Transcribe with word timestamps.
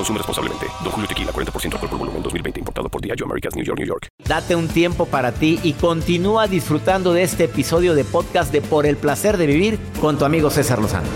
Consume 0.00 0.16
responsablemente. 0.16 0.66
Don 0.82 0.92
Julio 0.92 1.06
Tequila, 1.06 1.30
40% 1.30 1.74
alcohol 1.74 1.90
por 1.90 1.98
volumen, 1.98 2.22
2020. 2.22 2.60
Importado 2.60 2.88
por 2.88 3.02
Diageo 3.02 3.26
Americas, 3.26 3.54
New 3.54 3.62
York, 3.62 3.78
New 3.78 3.86
York. 3.86 4.08
Date 4.26 4.56
un 4.56 4.66
tiempo 4.66 5.04
para 5.04 5.30
ti 5.30 5.60
y 5.62 5.74
continúa 5.74 6.46
disfrutando 6.46 7.12
de 7.12 7.22
este 7.22 7.44
episodio 7.44 7.94
de 7.94 8.04
podcast 8.04 8.50
de 8.50 8.62
Por 8.62 8.86
el 8.86 8.96
Placer 8.96 9.36
de 9.36 9.44
Vivir 9.44 9.78
con 10.00 10.16
tu 10.16 10.24
amigo 10.24 10.48
César 10.48 10.80
Lozano. 10.80 11.06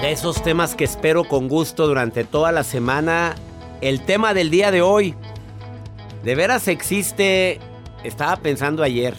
De 0.00 0.10
esos 0.10 0.42
temas 0.42 0.74
que 0.74 0.82
espero 0.82 1.22
con 1.22 1.46
gusto 1.46 1.86
durante 1.86 2.24
toda 2.24 2.50
la 2.50 2.64
semana, 2.64 3.36
el 3.82 4.04
tema 4.04 4.34
del 4.34 4.50
día 4.50 4.72
de 4.72 4.82
hoy. 4.82 5.14
¿De 6.24 6.34
veras 6.34 6.66
existe 6.66 7.60
estaba 8.06 8.36
pensando 8.36 8.82
ayer, 8.82 9.14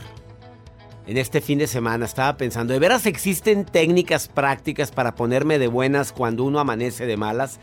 en 1.05 1.17
este 1.17 1.41
fin 1.41 1.59
de 1.59 1.67
semana, 1.67 2.05
estaba 2.05 2.37
pensando, 2.37 2.73
¿de 2.73 2.79
veras 2.79 3.05
existen 3.05 3.65
técnicas 3.65 4.27
prácticas 4.27 4.91
para 4.91 5.15
ponerme 5.15 5.59
de 5.59 5.67
buenas 5.67 6.11
cuando 6.11 6.43
uno 6.43 6.59
amanece 6.59 7.05
de 7.05 7.17
malas? 7.17 7.59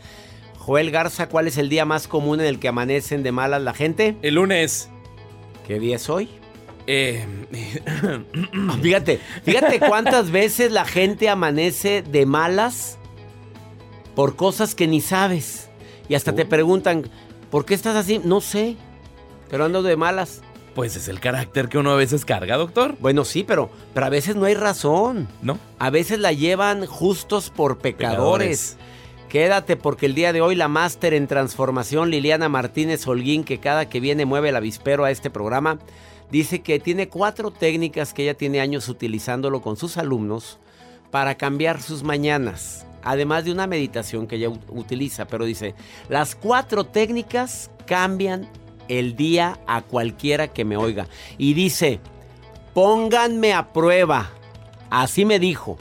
Joel 0.57 0.91
Garza, 0.91 1.29
¿cuál 1.29 1.47
es 1.47 1.57
el 1.57 1.69
día 1.69 1.85
más 1.85 2.07
común 2.07 2.39
en 2.39 2.47
el 2.47 2.59
que 2.59 2.67
amanecen 2.67 3.23
de 3.23 3.31
malas 3.31 3.61
la 3.61 3.73
gente? 3.73 4.17
El 4.21 4.35
lunes. 4.35 4.89
¿Qué 5.67 5.79
día 5.79 5.97
es 5.97 6.09
hoy? 6.09 6.29
Eh, 6.87 7.25
fíjate, 8.81 9.19
fíjate 9.43 9.79
cuántas 9.79 10.29
veces 10.29 10.71
la 10.71 10.85
gente 10.85 11.29
amanece 11.29 12.03
de 12.03 12.25
malas 12.25 12.99
por 14.15 14.35
cosas 14.35 14.75
que 14.75 14.87
ni 14.87 15.01
sabes. 15.01 15.69
Y 16.07 16.15
hasta 16.15 16.33
te 16.33 16.45
preguntan, 16.45 17.09
¿por 17.49 17.65
qué 17.65 17.73
estás 17.73 17.95
así? 17.95 18.21
No 18.23 18.41
sé, 18.41 18.75
pero 19.49 19.65
ando 19.65 19.81
de 19.81 19.97
malas. 19.97 20.41
Pues 20.75 20.97
es 20.97 21.07
el 21.07 21.21
carácter 21.21 21.69
que 21.69 21.77
uno 21.77 21.91
a 21.91 21.95
veces 21.95 22.25
carga, 22.25 22.57
doctor. 22.57 22.95
Bueno, 22.99 23.23
sí, 23.23 23.45
pero, 23.45 23.69
pero 23.93 24.05
a 24.05 24.09
veces 24.09 24.35
no 24.35 24.43
hay 24.43 24.55
razón. 24.55 25.29
¿No? 25.41 25.57
A 25.79 25.89
veces 25.89 26.19
la 26.19 26.33
llevan 26.33 26.85
justos 26.85 27.49
por 27.49 27.77
pecadores. 27.77 28.75
Quédate 29.29 29.77
porque 29.77 30.05
el 30.05 30.15
día 30.15 30.33
de 30.33 30.41
hoy 30.41 30.53
la 30.53 30.67
máster 30.67 31.13
en 31.13 31.27
transformación 31.27 32.11
Liliana 32.11 32.49
Martínez 32.49 33.07
Holguín, 33.07 33.45
que 33.45 33.59
cada 33.59 33.87
que 33.87 34.01
viene 34.01 34.25
mueve 34.25 34.49
el 34.49 34.55
avispero 34.57 35.05
a 35.05 35.11
este 35.11 35.29
programa, 35.29 35.79
dice 36.29 36.61
que 36.61 36.79
tiene 36.79 37.07
cuatro 37.07 37.51
técnicas 37.51 38.13
que 38.13 38.23
ella 38.23 38.33
tiene 38.33 38.59
años 38.59 38.89
utilizándolo 38.89 39.61
con 39.61 39.77
sus 39.77 39.97
alumnos 39.97 40.59
para 41.09 41.35
cambiar 41.35 41.81
sus 41.81 42.03
mañanas. 42.03 42.85
Además 43.01 43.45
de 43.45 43.53
una 43.53 43.65
meditación 43.65 44.27
que 44.27 44.35
ella 44.35 44.49
utiliza, 44.49 45.25
pero 45.25 45.45
dice, 45.45 45.73
las 46.09 46.35
cuatro 46.35 46.83
técnicas 46.83 47.71
cambian 47.85 48.49
el 48.87 49.15
día 49.15 49.59
a 49.67 49.81
cualquiera 49.81 50.47
que 50.47 50.65
me 50.65 50.77
oiga. 50.77 51.07
Y 51.37 51.53
dice, 51.53 51.99
pónganme 52.73 53.53
a 53.53 53.71
prueba. 53.73 54.31
Así 54.89 55.25
me 55.25 55.39
dijo, 55.39 55.77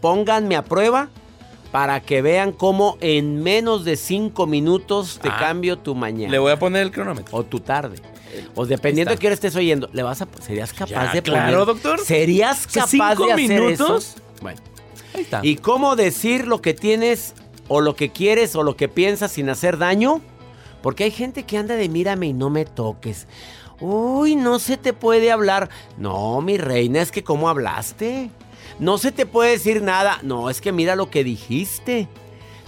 pónganme 0.00 0.56
a 0.56 0.64
prueba 0.64 1.08
para 1.72 2.00
que 2.00 2.22
vean 2.22 2.52
cómo 2.52 2.96
en 3.00 3.42
menos 3.42 3.84
de 3.84 3.96
cinco 3.96 4.46
minutos 4.46 5.18
te 5.20 5.28
ah, 5.28 5.36
cambio 5.38 5.78
tu 5.78 5.94
mañana. 5.94 6.30
Le 6.30 6.38
voy 6.38 6.52
a 6.52 6.58
poner 6.58 6.82
el 6.82 6.90
cronómetro. 6.90 7.36
O 7.36 7.44
tu 7.44 7.60
tarde. 7.60 7.96
O 8.54 8.66
dependiendo 8.66 9.12
de 9.12 9.18
quién 9.18 9.32
estés 9.32 9.56
oyendo, 9.56 9.88
le 9.92 10.02
vas 10.02 10.22
a 10.22 10.28
serías 10.40 10.72
capaz 10.72 11.12
de 11.12 11.22
claro, 11.22 11.64
doctor. 11.64 12.00
¿Serías 12.00 12.66
capaz 12.66 13.16
de 13.16 13.32
hacer 13.32 13.36
minutos? 13.36 14.14
Eso? 14.14 14.20
Bueno. 14.42 14.60
Ahí 15.14 15.22
está. 15.22 15.40
¿Y 15.42 15.56
cómo 15.56 15.96
decir 15.96 16.46
lo 16.46 16.60
que 16.60 16.74
tienes 16.74 17.34
o 17.68 17.80
lo 17.80 17.96
que 17.96 18.10
quieres 18.10 18.54
o 18.56 18.62
lo 18.62 18.76
que 18.76 18.88
piensas 18.88 19.32
sin 19.32 19.48
hacer 19.48 19.78
daño? 19.78 20.20
Porque 20.86 21.02
hay 21.02 21.10
gente 21.10 21.42
que 21.42 21.58
anda 21.58 21.74
de 21.74 21.88
mírame 21.88 22.28
y 22.28 22.32
no 22.32 22.48
me 22.48 22.64
toques. 22.64 23.26
Uy, 23.80 24.36
no 24.36 24.60
se 24.60 24.76
te 24.76 24.92
puede 24.92 25.32
hablar. 25.32 25.68
No, 25.98 26.40
mi 26.40 26.58
reina, 26.58 27.02
es 27.02 27.10
que 27.10 27.24
cómo 27.24 27.48
hablaste. 27.48 28.30
No 28.78 28.96
se 28.96 29.10
te 29.10 29.26
puede 29.26 29.50
decir 29.50 29.82
nada. 29.82 30.20
No, 30.22 30.48
es 30.48 30.60
que 30.60 30.70
mira 30.70 30.94
lo 30.94 31.10
que 31.10 31.24
dijiste. 31.24 32.06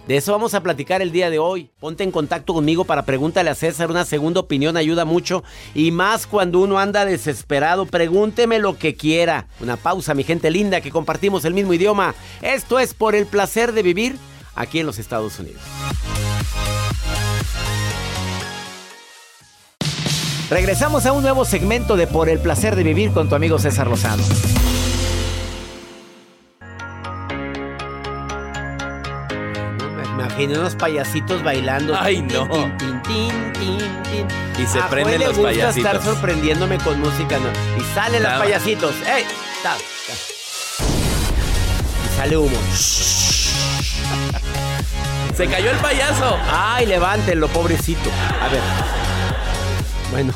De 0.09 0.17
eso 0.17 0.33
vamos 0.33 0.55
a 0.55 0.65
platicar 0.65 1.01
el 1.01 1.13
día 1.13 1.31
de 1.31 1.39
hoy. 1.39 1.71
Ponte 1.79 2.03
en 2.03 2.11
contacto 2.11 2.55
conmigo 2.55 2.85
para 2.85 3.05
pregúntale 3.05 3.51
a 3.51 3.55
César. 3.55 3.89
Una 3.89 4.05
segunda 4.05 4.41
opinión 4.41 4.77
ayuda 4.77 5.05
mucho. 5.05 5.45
Y 5.73 5.93
más 5.93 6.27
cuando 6.27 6.59
uno 6.59 6.81
anda 6.81 7.05
desesperado. 7.05 7.87
Pregúnteme 7.87 8.59
lo 8.59 8.79
que 8.79 8.97
quiera. 8.97 9.47
Una 9.61 9.77
pausa, 9.77 10.15
mi 10.15 10.25
gente 10.25 10.51
linda, 10.51 10.81
que 10.81 10.91
compartimos 10.91 11.45
el 11.45 11.55
mismo 11.55 11.73
idioma. 11.73 12.17
Esto 12.43 12.81
es 12.81 12.95
por 12.95 13.15
el 13.15 13.27
placer 13.27 13.71
de 13.71 13.85
vivir 13.85 14.17
aquí 14.57 14.81
en 14.81 14.87
los 14.87 14.99
Estados 14.99 15.39
Unidos. 15.39 15.63
Regresamos 20.51 21.05
a 21.05 21.13
un 21.13 21.23
nuevo 21.23 21.45
segmento 21.45 21.97
de 21.97 22.07
Por 22.07 22.31
el 22.31 22.39
placer 22.39 22.75
de 22.75 22.83
vivir 22.83 23.13
con 23.13 23.29
tu 23.29 23.35
amigo 23.35 23.59
César 23.59 23.87
Lozano. 23.87 24.23
Imagino 30.15 30.61
unos 30.61 30.75
payasitos 30.75 31.43
bailando. 31.43 31.95
Ay, 31.99 32.23
no. 32.23 32.49
y 34.59 34.67
se 34.67 34.81
prenden 34.91 35.21
los 35.21 35.37
le 35.37 35.43
gusta 35.43 35.69
estar 35.69 36.03
sorprendiéndome 36.03 36.79
con 36.79 36.99
música. 36.99 37.39
Y 37.79 37.95
salen 37.95 38.23
los 38.23 38.33
payasitos. 38.33 38.95
¡Ey! 39.07 39.25
Y 42.05 42.17
sale 42.17 42.37
humo. 42.39 42.57
Se 45.37 45.47
cayó 45.47 45.71
el 45.71 45.77
payaso. 45.77 46.39
Ay, 46.51 46.87
levántenlo, 46.87 47.49
pobrecito. 47.49 48.11
A 48.43 48.49
ver. 48.49 49.08
Bueno. 50.11 50.35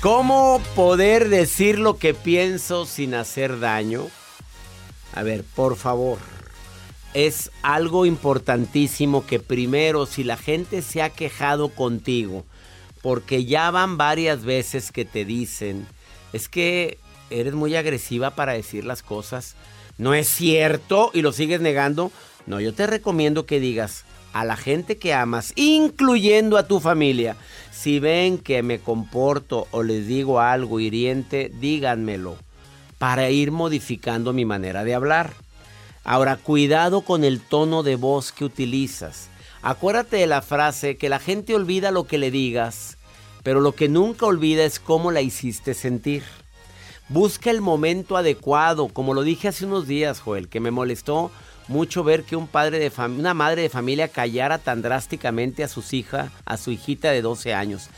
¿Cómo 0.00 0.62
poder 0.76 1.28
decir 1.28 1.78
lo 1.78 1.98
que 1.98 2.14
pienso 2.14 2.86
sin 2.86 3.14
hacer 3.14 3.58
daño? 3.58 4.06
A 5.12 5.22
ver, 5.22 5.42
por 5.42 5.76
favor. 5.76 6.18
Es 7.14 7.50
algo 7.62 8.06
importantísimo 8.06 9.26
que 9.26 9.40
primero, 9.40 10.06
si 10.06 10.22
la 10.22 10.36
gente 10.36 10.82
se 10.82 11.02
ha 11.02 11.10
quejado 11.10 11.70
contigo, 11.70 12.44
porque 13.02 13.44
ya 13.44 13.70
van 13.70 13.96
varias 13.96 14.44
veces 14.44 14.92
que 14.92 15.04
te 15.04 15.24
dicen, 15.24 15.86
es 16.32 16.48
que 16.48 16.98
eres 17.30 17.54
muy 17.54 17.74
agresiva 17.74 18.30
para 18.30 18.52
decir 18.52 18.84
las 18.84 19.02
cosas, 19.02 19.56
no 19.96 20.14
es 20.14 20.28
cierto 20.28 21.10
y 21.12 21.22
lo 21.22 21.32
sigues 21.32 21.60
negando, 21.60 22.12
no, 22.46 22.60
yo 22.60 22.72
te 22.72 22.86
recomiendo 22.86 23.46
que 23.46 23.58
digas, 23.58 24.04
a 24.40 24.44
la 24.44 24.56
gente 24.56 24.98
que 24.98 25.14
amas, 25.14 25.52
incluyendo 25.56 26.56
a 26.58 26.68
tu 26.68 26.78
familia. 26.78 27.36
Si 27.72 27.98
ven 27.98 28.38
que 28.38 28.62
me 28.62 28.78
comporto 28.78 29.66
o 29.72 29.82
les 29.82 30.06
digo 30.06 30.40
algo 30.40 30.78
hiriente, 30.78 31.50
díganmelo 31.60 32.36
para 32.98 33.30
ir 33.30 33.50
modificando 33.50 34.32
mi 34.32 34.44
manera 34.44 34.84
de 34.84 34.94
hablar. 34.94 35.32
Ahora, 36.04 36.36
cuidado 36.36 37.00
con 37.00 37.24
el 37.24 37.40
tono 37.40 37.82
de 37.82 37.96
voz 37.96 38.30
que 38.30 38.44
utilizas. 38.44 39.28
Acuérdate 39.60 40.18
de 40.18 40.26
la 40.28 40.40
frase 40.40 40.96
que 40.96 41.08
la 41.08 41.18
gente 41.18 41.54
olvida 41.54 41.90
lo 41.90 42.04
que 42.04 42.18
le 42.18 42.30
digas, 42.30 42.96
pero 43.42 43.60
lo 43.60 43.72
que 43.72 43.88
nunca 43.88 44.26
olvida 44.26 44.64
es 44.64 44.78
cómo 44.78 45.10
la 45.10 45.20
hiciste 45.20 45.74
sentir. 45.74 46.22
Busca 47.08 47.50
el 47.50 47.60
momento 47.60 48.16
adecuado, 48.16 48.88
como 48.88 49.14
lo 49.14 49.22
dije 49.22 49.48
hace 49.48 49.66
unos 49.66 49.88
días, 49.88 50.20
Joel, 50.20 50.48
que 50.48 50.60
me 50.60 50.70
molestó 50.70 51.32
mucho 51.68 52.02
ver 52.02 52.24
que 52.24 52.36
un 52.36 52.48
padre 52.48 52.78
de 52.78 52.92
una 53.06 53.34
madre 53.34 53.62
de 53.62 53.68
familia 53.68 54.08
callara 54.08 54.58
tan 54.58 54.82
drásticamente 54.82 55.62
a 55.62 55.68
sus 55.68 55.92
hijas, 55.92 56.30
a 56.44 56.56
su 56.56 56.70
hijita 56.70 57.10
de 57.10 57.22
12 57.22 57.54
años. 57.54 57.88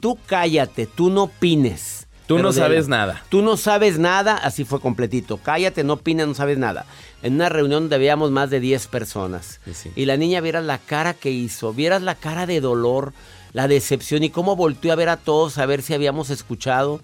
Tú 0.00 0.18
cállate, 0.26 0.86
tú 0.86 1.10
no 1.10 1.24
opines. 1.24 2.06
Tú 2.26 2.36
Pero 2.36 2.48
no 2.48 2.52
sabes 2.52 2.88
nada. 2.88 3.22
Tú 3.30 3.40
no 3.40 3.56
sabes 3.56 3.98
nada, 3.98 4.36
así 4.36 4.64
fue 4.64 4.80
completito. 4.80 5.38
Cállate, 5.38 5.82
no 5.82 5.94
opinas, 5.94 6.28
no 6.28 6.34
sabes 6.34 6.58
nada. 6.58 6.84
En 7.22 7.34
una 7.34 7.48
reunión 7.48 7.84
donde 7.84 7.96
habíamos 7.96 8.30
más 8.30 8.50
de 8.50 8.60
10 8.60 8.86
personas. 8.88 9.60
Sí, 9.64 9.72
sí. 9.72 9.92
Y 9.96 10.04
la 10.04 10.18
niña 10.18 10.42
vieras 10.42 10.64
la 10.64 10.76
cara 10.76 11.14
que 11.14 11.30
hizo, 11.30 11.72
vieras 11.72 12.02
la 12.02 12.14
cara 12.14 12.44
de 12.44 12.60
dolor, 12.60 13.14
la 13.54 13.66
decepción 13.66 14.24
y 14.24 14.30
cómo 14.30 14.56
volteó 14.56 14.92
a 14.92 14.96
ver 14.96 15.08
a 15.08 15.16
todos 15.16 15.56
a 15.56 15.64
ver 15.64 15.80
si 15.80 15.94
habíamos 15.94 16.28
escuchado. 16.28 17.00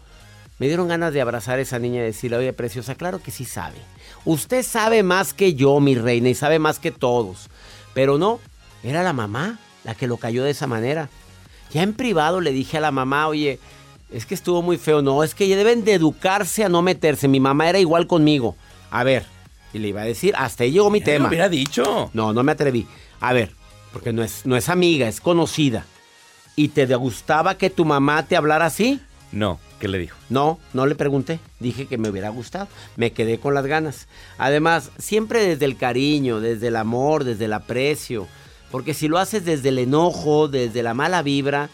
Me 0.58 0.66
dieron 0.68 0.88
ganas 0.88 1.12
de 1.12 1.20
abrazar 1.20 1.58
a 1.58 1.62
esa 1.62 1.78
niña 1.78 2.00
y 2.00 2.04
decirle, 2.04 2.36
oye, 2.36 2.52
preciosa, 2.52 2.94
claro 2.94 3.20
que 3.22 3.30
sí 3.30 3.44
sabe. 3.44 3.76
Usted 4.24 4.62
sabe 4.62 5.02
más 5.02 5.34
que 5.34 5.54
yo, 5.54 5.80
mi 5.80 5.94
reina, 5.96 6.28
y 6.28 6.34
sabe 6.34 6.58
más 6.58 6.78
que 6.78 6.92
todos. 6.92 7.48
Pero 7.92 8.18
no, 8.18 8.40
era 8.82 9.02
la 9.02 9.12
mamá 9.12 9.58
la 9.82 9.94
que 9.94 10.06
lo 10.06 10.16
cayó 10.16 10.44
de 10.44 10.50
esa 10.50 10.66
manera. 10.66 11.08
Ya 11.72 11.82
en 11.82 11.92
privado 11.92 12.40
le 12.40 12.52
dije 12.52 12.78
a 12.78 12.80
la 12.80 12.92
mamá, 12.92 13.26
oye, 13.26 13.58
es 14.12 14.26
que 14.26 14.34
estuvo 14.34 14.62
muy 14.62 14.78
feo. 14.78 15.02
No, 15.02 15.24
es 15.24 15.34
que 15.34 15.48
ya 15.48 15.56
deben 15.56 15.84
de 15.84 15.94
educarse 15.94 16.64
a 16.64 16.68
no 16.68 16.82
meterse. 16.82 17.26
Mi 17.26 17.40
mamá 17.40 17.68
era 17.68 17.80
igual 17.80 18.06
conmigo. 18.06 18.56
A 18.90 19.02
ver, 19.02 19.26
y 19.72 19.78
le 19.80 19.88
iba 19.88 20.02
a 20.02 20.06
decir, 20.06 20.34
hasta 20.36 20.62
ahí 20.64 20.70
llegó 20.70 20.88
mi 20.88 21.00
Ya 21.00 21.06
tema. 21.06 21.24
lo 21.24 21.28
hubiera 21.30 21.48
dicho. 21.48 22.10
No, 22.14 22.32
no 22.32 22.42
me 22.44 22.52
atreví. 22.52 22.86
A 23.20 23.32
ver, 23.32 23.52
porque 23.92 24.12
no 24.12 24.22
es, 24.22 24.46
no 24.46 24.56
es 24.56 24.68
amiga, 24.68 25.08
es 25.08 25.20
conocida. 25.20 25.84
¿Y 26.54 26.68
te 26.68 26.86
gustaba 26.94 27.58
que 27.58 27.70
tu 27.70 27.84
mamá 27.84 28.24
te 28.24 28.36
hablara 28.36 28.66
así? 28.66 29.00
No, 29.32 29.58
¿qué 29.84 29.88
le 29.88 29.98
dijo? 29.98 30.16
No, 30.30 30.58
no 30.72 30.86
le 30.86 30.94
pregunté. 30.94 31.40
Dije 31.60 31.84
que 31.84 31.98
me 31.98 32.08
hubiera 32.08 32.30
gustado. 32.30 32.68
Me 32.96 33.12
quedé 33.12 33.38
con 33.38 33.52
las 33.52 33.66
ganas. 33.66 34.08
Además, 34.38 34.90
siempre 34.96 35.46
desde 35.46 35.66
el 35.66 35.76
cariño, 35.76 36.40
desde 36.40 36.68
el 36.68 36.76
amor, 36.76 37.24
desde 37.24 37.44
el 37.44 37.52
aprecio. 37.52 38.26
Porque 38.70 38.94
si 38.94 39.08
lo 39.08 39.18
haces 39.18 39.44
desde 39.44 39.68
el 39.68 39.78
enojo, 39.78 40.48
desde 40.48 40.82
la 40.82 40.94
mala 40.94 41.20
vibra, 41.20 41.68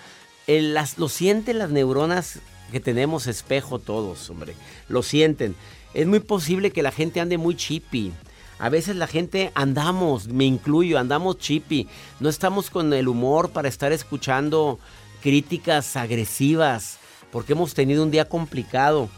el- 0.48 0.74
las, 0.74 0.98
lo 0.98 1.08
sienten 1.08 1.58
las 1.58 1.70
neuronas 1.70 2.40
que 2.72 2.80
tenemos 2.80 3.28
espejo 3.28 3.78
todos, 3.78 4.28
hombre. 4.28 4.54
Lo 4.88 5.04
sienten. 5.04 5.54
Es 5.94 6.08
muy 6.08 6.18
posible 6.18 6.72
que 6.72 6.82
la 6.82 6.90
gente 6.90 7.20
ande 7.20 7.38
muy 7.38 7.54
chippy. 7.54 8.10
A 8.58 8.70
veces 8.70 8.96
la 8.96 9.06
gente 9.06 9.52
andamos, 9.54 10.26
me 10.26 10.46
incluyo, 10.46 10.98
andamos 10.98 11.38
chippy. 11.38 11.86
No 12.18 12.28
estamos 12.28 12.70
con 12.70 12.92
el 12.92 13.06
humor 13.06 13.50
para 13.50 13.68
estar 13.68 13.92
escuchando 13.92 14.80
críticas 15.22 15.96
agresivas, 15.96 16.98
porque 17.32 17.52
hemos 17.52 17.74
tenido 17.74 18.02
un 18.02 18.10
día 18.10 18.28
complicado. 18.28 19.08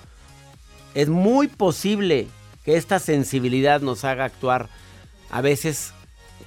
Es 0.95 1.09
muy 1.09 1.49
posible 1.49 2.29
que 2.65 2.77
esta 2.77 2.99
sensibilidad 2.99 3.81
nos 3.81 4.05
haga 4.05 4.25
actuar 4.25 4.69
a 5.31 5.41
veces 5.41 5.93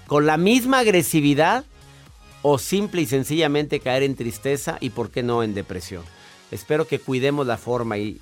con 0.08 0.26
la 0.26 0.38
misma 0.38 0.80
agresividad 0.80 1.66
o 2.42 2.60
simple 2.60 3.02
y 3.02 3.06
sencillamente 3.08 3.80
caer 3.80 4.04
en 4.04 4.16
tristeza 4.16 4.78
y 4.80 4.92
por 4.92 5.10
qué 5.10 5.24
no 5.24 5.42
en 5.42 5.56
depresión. 5.56 6.04
Espero 6.52 6.88
que 6.88 7.00
cuidemos 7.00 7.48
la 7.48 7.58
forma 7.58 7.98
y 7.98 8.22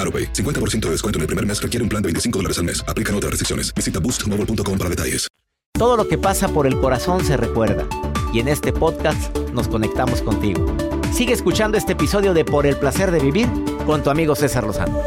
AroPay. 0.01 0.33
50% 0.33 0.87
de 0.87 0.91
descuento 0.91 1.17
en 1.19 1.21
el 1.21 1.27
primer 1.27 1.45
mes 1.45 1.61
requiere 1.61 1.81
un 1.81 1.89
plan 1.89 2.03
de 2.03 2.07
25 2.07 2.39
dólares 2.39 2.57
al 2.57 2.65
mes. 2.65 2.83
Aplican 2.85 3.15
otras 3.15 3.31
restricciones. 3.31 3.73
Visita 3.73 3.99
boostmobile.com 3.99 4.77
para 4.77 4.89
detalles. 4.89 5.27
Todo 5.73 5.97
lo 5.97 6.07
que 6.07 6.17
pasa 6.17 6.47
por 6.47 6.67
el 6.67 6.79
corazón 6.79 7.25
se 7.25 7.37
recuerda. 7.37 7.87
Y 8.33 8.39
en 8.39 8.47
este 8.47 8.71
podcast 8.71 9.35
nos 9.53 9.67
conectamos 9.67 10.21
contigo. 10.21 10.65
Sigue 11.11 11.33
escuchando 11.33 11.77
este 11.77 11.93
episodio 11.93 12.33
de 12.33 12.45
Por 12.45 12.67
el 12.67 12.77
placer 12.77 13.11
de 13.11 13.19
vivir 13.19 13.47
con 13.85 14.03
tu 14.03 14.09
amigo 14.09 14.35
César 14.35 14.63
Lozano. 14.63 15.01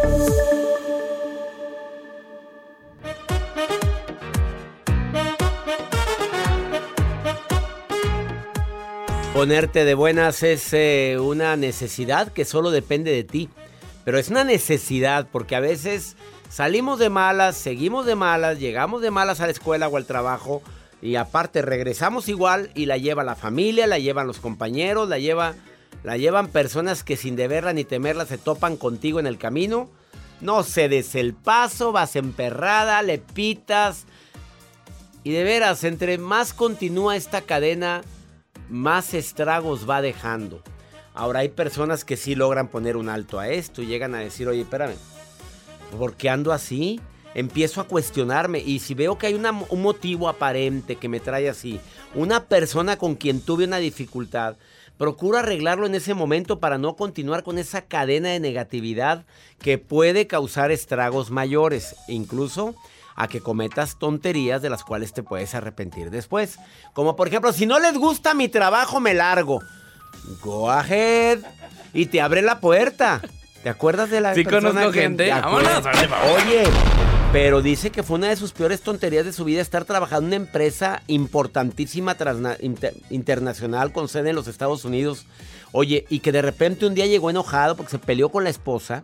Ponerte 9.32 9.85
de 9.85 9.94
buenas 9.94 10.43
es 10.43 10.73
eh, 10.73 11.19
una 11.20 11.56
necesidad 11.56 12.32
que 12.32 12.44
solo 12.44 12.70
depende 12.70 13.11
de 13.11 13.25
ti. 13.25 13.49
Pero 14.05 14.19
es 14.19 14.29
una 14.29 14.45
necesidad 14.45 15.27
porque 15.31 15.56
a 15.56 15.61
veces 15.61 16.17
salimos 16.51 16.99
de 16.99 17.11
malas, 17.11 17.56
seguimos 17.56 18.06
de 18.06 18.15
malas, 18.15 18.59
llegamos 18.59 19.03
de 19.03 19.11
malas 19.11 19.41
a 19.41 19.47
la 19.47 19.53
escuela 19.53 19.89
o 19.89 19.97
al 19.97 20.06
trabajo 20.06 20.62
y 21.01 21.17
aparte 21.17 21.62
regresamos 21.62 22.29
igual 22.29 22.71
y 22.75 22.87
la 22.87 22.99
lleva 22.99 23.25
la 23.25 23.35
familia, 23.35 23.87
la 23.87 23.99
llevan 23.99 24.27
los 24.27 24.41
compañeros, 24.41 25.09
la 25.09 25.19
lleva 25.19 25.55
la 26.05 26.19
llevan 26.19 26.49
personas 26.49 27.03
que 27.03 27.17
sin 27.17 27.35
deberla 27.35 27.73
ni 27.73 27.85
temerla 27.85 28.27
se 28.27 28.37
topan 28.37 28.77
contigo 28.77 29.21
en 29.21 29.27
el 29.27 29.39
camino. 29.39 29.89
No 30.43 30.62
cedes 30.62 31.15
el 31.15 31.33
paso, 31.33 31.93
vas 31.93 32.15
emperrada, 32.15 33.00
le 33.03 33.17
pitas. 33.19 34.05
Y 35.23 35.33
de 35.33 35.45
veras, 35.45 35.83
entre 35.83 36.19
más 36.19 36.53
continúa 36.53 37.17
esta 37.17 37.41
cadena, 37.41 38.03
más 38.69 39.15
estragos 39.15 39.89
va 39.89 40.03
dejando. 40.03 40.62
Ahora 41.14 41.40
hay 41.40 41.49
personas 41.49 42.05
que 42.05 42.16
sí 42.16 42.34
logran 42.34 42.69
poner 42.69 42.96
un 42.96 43.08
alto 43.08 43.38
a 43.38 43.49
esto 43.49 43.81
y 43.82 43.87
llegan 43.87 44.14
a 44.14 44.19
decir, 44.19 44.49
oye, 44.49 44.62
espérame, 44.62 44.96
¿por 45.96 46.14
qué 46.16 46.28
ando 46.28 46.52
así? 46.52 47.00
Empiezo 47.34 47.81
a 47.81 47.84
cuestionarme 47.88 48.58
y 48.58 48.81
si 48.81 48.94
veo 48.94 49.16
que 49.16 49.28
hay 49.28 49.34
una- 49.34 49.52
un 49.52 49.82
motivo 49.82 50.28
aparente 50.28 50.96
que 50.96 51.08
me 51.08 51.20
trae 51.20 51.49
así, 51.49 51.80
una 52.14 52.44
persona 52.44 52.97
con 52.97 53.14
quien 53.14 53.40
tuve 53.40 53.64
una 53.64 53.78
dificultad, 53.78 54.56
procuro 54.99 55.38
arreglarlo 55.38 55.87
en 55.87 55.94
ese 55.94 56.14
momento 56.14 56.61
para 56.61 56.78
no 56.78 56.94
continuar 56.97 57.42
con 57.42 57.59
esa 57.59 57.83
cadena 57.83 58.28
de 58.30 58.40
negatividad 58.40 59.25
que 59.61 59.78
puede 59.78 60.26
causar 60.26 60.71
estragos 60.71 61.30
mayores, 61.30 61.97
incluso 62.09 62.75
a 63.16 63.28
que 63.28 63.40
cometas 63.40 63.99
tonterías 63.99 64.62
de 64.62 64.71
las 64.71 64.83
cuales 64.83 65.12
te 65.12 65.23
puedes 65.23 65.54
arrepentir 65.54 66.11
después. 66.11 66.59
Como 66.92 67.14
por 67.14 67.28
ejemplo, 67.28 67.52
si 67.52 67.66
no 67.66 67.78
les 67.78 67.97
gusta 67.97 68.35
mi 68.35 68.49
trabajo, 68.49 68.99
me 69.00 69.14
largo. 69.14 69.61
Go 70.43 70.71
ahead. 70.71 71.40
Y 71.93 72.07
te 72.07 72.21
abre 72.21 72.43
la 72.43 72.61
puerta. 72.61 73.21
¿Te 73.62 73.69
acuerdas 73.71 74.11
de 74.11 74.21
la 74.21 74.35
Sí 74.35 74.45
conozco 74.45 74.90
que- 74.90 75.00
gente. 75.00 75.31
Vámonos. 75.31 75.85
Oye, 76.35 76.64
pero 77.33 77.62
dice 77.62 77.90
que 77.90 78.02
fue 78.02 78.16
una 78.19 78.28
de 78.28 78.37
sus 78.37 78.52
peores 78.52 78.81
tonterías 78.83 79.25
de 79.25 79.33
su 79.33 79.45
vida 79.45 79.61
estar 79.62 79.85
trabajando 79.85 80.21
en 80.21 80.26
una 80.26 80.37
empresa 80.49 81.02
importantísima 81.07 82.16
transna- 82.16 82.57
inter- 82.61 82.95
internacional 83.11 83.93
con 83.93 84.09
sede 84.09 84.31
en 84.31 84.37
los 84.37 84.49
Estados 84.49 84.85
Unidos. 84.85 85.26
Oye, 85.73 86.04
y 86.11 86.19
que 86.21 86.31
de 86.33 86.43
repente 86.43 86.87
un 86.87 86.95
día 86.95 87.07
llegó 87.07 87.31
enojado 87.31 87.75
porque 87.76 87.90
se 87.93 87.99
peleó 87.99 88.28
con 88.28 88.45
la 88.45 88.50
esposa 88.50 89.02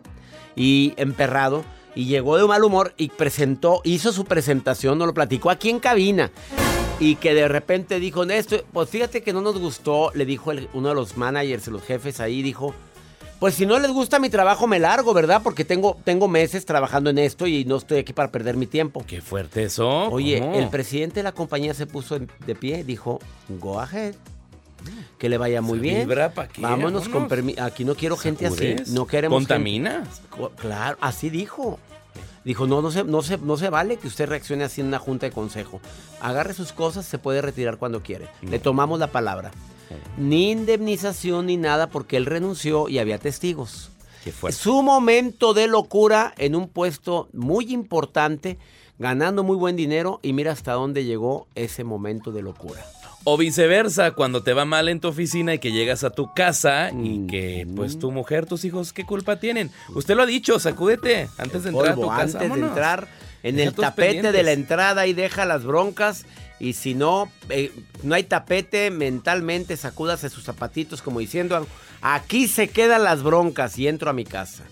y 0.55 0.93
emperrado 0.97 1.65
y 1.95 2.05
llegó 2.05 2.37
de 2.37 2.45
mal 2.47 2.63
humor 2.63 2.93
y 2.97 3.09
presentó, 3.09 3.81
hizo 3.83 4.11
su 4.13 4.25
presentación, 4.25 4.97
nos 4.97 5.07
lo 5.07 5.13
platicó 5.13 5.49
aquí 5.49 5.69
en 5.69 5.79
cabina. 5.79 6.31
Y 7.01 7.15
que 7.15 7.33
de 7.33 7.47
repente 7.49 7.99
dijo, 7.99 8.23
esto, 8.23 8.63
pues 8.71 8.89
fíjate 8.89 9.21
que 9.23 9.33
no 9.33 9.41
nos 9.41 9.57
gustó, 9.59 10.11
le 10.13 10.23
dijo 10.25 10.51
el- 10.51 10.69
uno 10.73 10.89
de 10.89 10.95
los 10.95 11.17
managers, 11.17 11.67
los 11.67 11.81
jefes 11.81 12.19
ahí, 12.21 12.41
dijo, 12.43 12.73
pues 13.39 13.55
si 13.55 13.65
no 13.65 13.79
les 13.79 13.89
gusta 13.91 14.19
mi 14.19 14.29
trabajo 14.29 14.67
me 14.67 14.77
largo, 14.79 15.13
¿verdad? 15.15 15.41
Porque 15.43 15.65
tengo, 15.65 15.97
tengo 16.03 16.27
meses 16.27 16.63
trabajando 16.63 17.09
en 17.09 17.17
esto 17.17 17.47
y 17.47 17.65
no 17.65 17.77
estoy 17.77 17.97
aquí 17.97 18.13
para 18.13 18.29
perder 18.31 18.55
mi 18.55 18.67
tiempo. 18.67 19.03
Qué 19.07 19.19
fuerte 19.19 19.63
eso. 19.63 19.89
Oye, 20.11 20.39
¿Cómo? 20.39 20.53
el 20.59 20.69
presidente 20.69 21.15
de 21.15 21.23
la 21.23 21.31
compañía 21.31 21.73
se 21.73 21.87
puso 21.87 22.19
de 22.19 22.55
pie, 22.55 22.83
dijo, 22.83 23.19
go 23.49 23.79
ahead. 23.79 24.13
Que 25.17 25.27
le 25.29 25.37
vaya 25.37 25.61
muy 25.61 25.79
bien. 25.79 26.07
vibra, 26.07 26.33
¿pa' 26.33 26.47
qué? 26.47 26.61
Vámonos 26.61 27.03
con 27.09 27.27
Vámonos. 27.27 27.31
permi- 27.55 27.59
Aquí 27.61 27.83
no 27.85 27.93
quiero 27.95 28.15
gente 28.17 28.45
así. 28.47 28.75
No 28.87 29.05
queremos 29.07 29.39
gente- 29.39 29.53
¿Contaminas? 29.53 30.21
Co- 30.29 30.51
Claro, 30.51 30.97
así 31.01 31.29
dijo. 31.29 31.79
Dijo, 32.43 32.65
no, 32.65 32.81
no 32.81 32.91
se, 32.91 33.03
no, 33.03 33.21
se, 33.21 33.37
no 33.37 33.57
se 33.57 33.69
vale 33.69 33.97
que 33.97 34.07
usted 34.07 34.27
reaccione 34.27 34.63
así 34.63 34.81
en 34.81 34.87
una 34.87 34.99
junta 34.99 35.27
de 35.27 35.31
consejo. 35.31 35.79
Agarre 36.19 36.53
sus 36.53 36.71
cosas, 36.71 37.05
se 37.05 37.19
puede 37.19 37.41
retirar 37.41 37.77
cuando 37.77 38.01
quiere. 38.01 38.27
Le 38.41 38.59
tomamos 38.59 38.99
la 38.99 39.11
palabra. 39.11 39.51
Ni 40.17 40.51
indemnización 40.51 41.47
ni 41.47 41.57
nada 41.57 41.89
porque 41.89 42.17
él 42.17 42.25
renunció 42.25 42.89
y 42.89 42.99
había 42.99 43.19
testigos. 43.19 43.91
Qué. 44.23 44.33
Su 44.51 44.81
momento 44.81 45.53
de 45.53 45.67
locura 45.67 46.33
en 46.37 46.55
un 46.55 46.67
puesto 46.67 47.27
muy 47.33 47.73
importante, 47.73 48.57
ganando 48.99 49.43
muy 49.43 49.57
buen 49.57 49.75
dinero 49.75 50.19
y 50.21 50.33
mira 50.33 50.51
hasta 50.51 50.73
dónde 50.73 51.05
llegó 51.05 51.47
ese 51.55 51.83
momento 51.83 52.31
de 52.31 52.41
locura. 52.41 52.83
O 53.23 53.37
viceversa, 53.37 54.11
cuando 54.11 54.41
te 54.41 54.53
va 54.53 54.65
mal 54.65 54.89
en 54.89 54.99
tu 54.99 55.07
oficina 55.07 55.53
y 55.53 55.59
que 55.59 55.71
llegas 55.71 56.03
a 56.03 56.09
tu 56.09 56.33
casa 56.33 56.91
y 56.91 57.27
que 57.27 57.67
pues 57.75 57.99
tu 57.99 58.11
mujer, 58.11 58.47
tus 58.47 58.65
hijos, 58.65 58.93
¿qué 58.93 59.05
culpa 59.05 59.35
tienen? 59.39 59.69
Usted 59.93 60.15
lo 60.15 60.23
ha 60.23 60.25
dicho, 60.25 60.59
sacúdete 60.59 61.29
antes 61.37 61.63
de 61.63 61.69
entrar 61.69 61.89
a 61.91 61.95
tu 61.95 62.01
Polvo, 62.01 62.15
casa. 62.15 62.39
antes 62.39 62.53
de 62.53 62.59
entrar 62.67 63.07
en 63.43 63.57
Deja 63.57 63.69
el 63.69 63.75
tapete 63.75 64.31
de 64.31 64.43
la 64.43 64.53
entrada 64.53 65.05
y 65.05 65.13
deja 65.13 65.45
las 65.45 65.63
broncas. 65.63 66.25
Y 66.59 66.73
si 66.73 66.95
no, 66.95 67.31
eh, 67.49 67.71
no 68.03 68.15
hay 68.15 68.23
tapete, 68.23 68.89
mentalmente 68.91 69.77
sacúdase 69.77 70.29
sus 70.29 70.43
zapatitos 70.43 71.01
como 71.01 71.19
diciendo, 71.19 71.67
aquí 72.01 72.47
se 72.47 72.69
quedan 72.69 73.03
las 73.03 73.23
broncas 73.23 73.77
y 73.77 73.87
entro 73.87 74.09
a 74.09 74.13
mi 74.13 74.25
casa. 74.25 74.63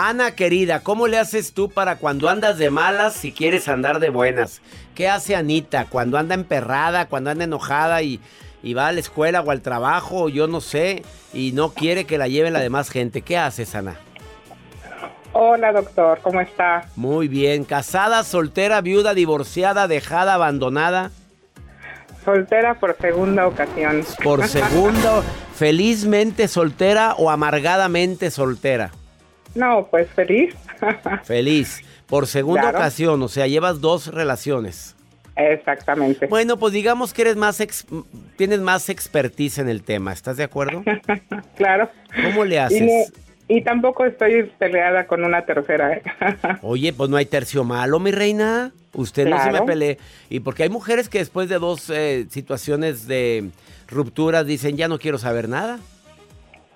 Ana 0.00 0.36
querida, 0.36 0.84
¿cómo 0.84 1.08
le 1.08 1.18
haces 1.18 1.54
tú 1.54 1.70
para 1.70 1.96
cuando 1.96 2.28
andas 2.28 2.56
de 2.56 2.70
malas 2.70 3.14
si 3.14 3.32
quieres 3.32 3.66
andar 3.66 3.98
de 3.98 4.10
buenas? 4.10 4.62
¿Qué 4.94 5.08
hace 5.08 5.34
Anita 5.34 5.86
cuando 5.86 6.18
anda 6.18 6.36
emperrada, 6.36 7.06
cuando 7.06 7.30
anda 7.30 7.42
enojada 7.42 8.00
y, 8.02 8.20
y 8.62 8.74
va 8.74 8.86
a 8.86 8.92
la 8.92 9.00
escuela 9.00 9.40
o 9.40 9.50
al 9.50 9.60
trabajo, 9.60 10.28
yo 10.28 10.46
no 10.46 10.60
sé, 10.60 11.02
y 11.32 11.50
no 11.50 11.70
quiere 11.70 12.04
que 12.04 12.16
la 12.16 12.28
lleven 12.28 12.52
la 12.52 12.60
demás 12.60 12.90
gente? 12.90 13.22
¿Qué 13.22 13.36
haces, 13.36 13.74
Ana? 13.74 13.96
Hola, 15.32 15.72
doctor, 15.72 16.20
¿cómo 16.22 16.40
está? 16.40 16.86
Muy 16.94 17.26
bien. 17.26 17.64
¿Casada, 17.64 18.22
soltera, 18.22 18.80
viuda, 18.80 19.14
divorciada, 19.14 19.88
dejada, 19.88 20.34
abandonada? 20.34 21.10
Soltera 22.24 22.78
por 22.78 22.96
segunda 22.98 23.48
ocasión. 23.48 24.04
Por 24.22 24.46
segundo, 24.48 25.24
felizmente 25.56 26.46
soltera 26.46 27.14
o 27.18 27.30
amargadamente 27.30 28.30
soltera. 28.30 28.92
No, 29.58 29.86
pues 29.90 30.08
feliz. 30.10 30.54
Feliz. 31.24 31.82
Por 32.06 32.26
segunda 32.26 32.62
Claro. 32.62 32.78
ocasión, 32.78 33.22
o 33.22 33.28
sea, 33.28 33.46
llevas 33.46 33.80
dos 33.80 34.06
relaciones. 34.06 34.94
Exactamente. 35.36 36.26
Bueno, 36.26 36.56
pues 36.56 36.72
digamos 36.72 37.12
que 37.12 37.22
eres 37.22 37.36
más 37.36 37.60
ex- 37.60 37.86
tienes 38.36 38.60
más 38.60 38.88
expertise 38.88 39.58
en 39.58 39.68
el 39.68 39.82
tema. 39.82 40.12
¿Estás 40.12 40.36
de 40.36 40.44
acuerdo? 40.44 40.82
claro. 41.56 41.90
¿Cómo 42.24 42.44
le 42.44 42.54
Y, 42.54 42.58
haces? 42.58 43.12
y 43.46 43.62
tampoco 43.62 44.04
estoy 44.04 44.44
peleada 44.58 45.06
con 45.06 45.24
una 45.24 45.44
tercera. 45.44 45.92
¿eh? 45.94 46.02
Oye, 46.62 46.92
pues 46.92 47.10
no 47.10 47.16
hay 47.16 47.26
tercio 47.26 47.62
malo, 47.64 47.98
mi 48.00 48.10
reina. 48.10 48.72
Usted 48.94 49.28
no 49.28 49.42
se 49.42 49.50
me 49.52 49.62
pelee. 49.62 49.98
Y 50.30 50.40
porque 50.40 50.62
hay 50.64 50.70
mujeres 50.70 51.08
que 51.08 51.18
después 51.18 51.48
de 51.48 51.58
dos 51.58 51.88
eh, 51.90 52.26
situaciones 52.30 53.06
de 53.06 53.50
rupturas 53.86 54.46
dicen, 54.46 54.76
ya 54.76 54.88
no 54.88 54.98
quiero 54.98 55.18
saber 55.18 55.48
nada. 55.48 55.78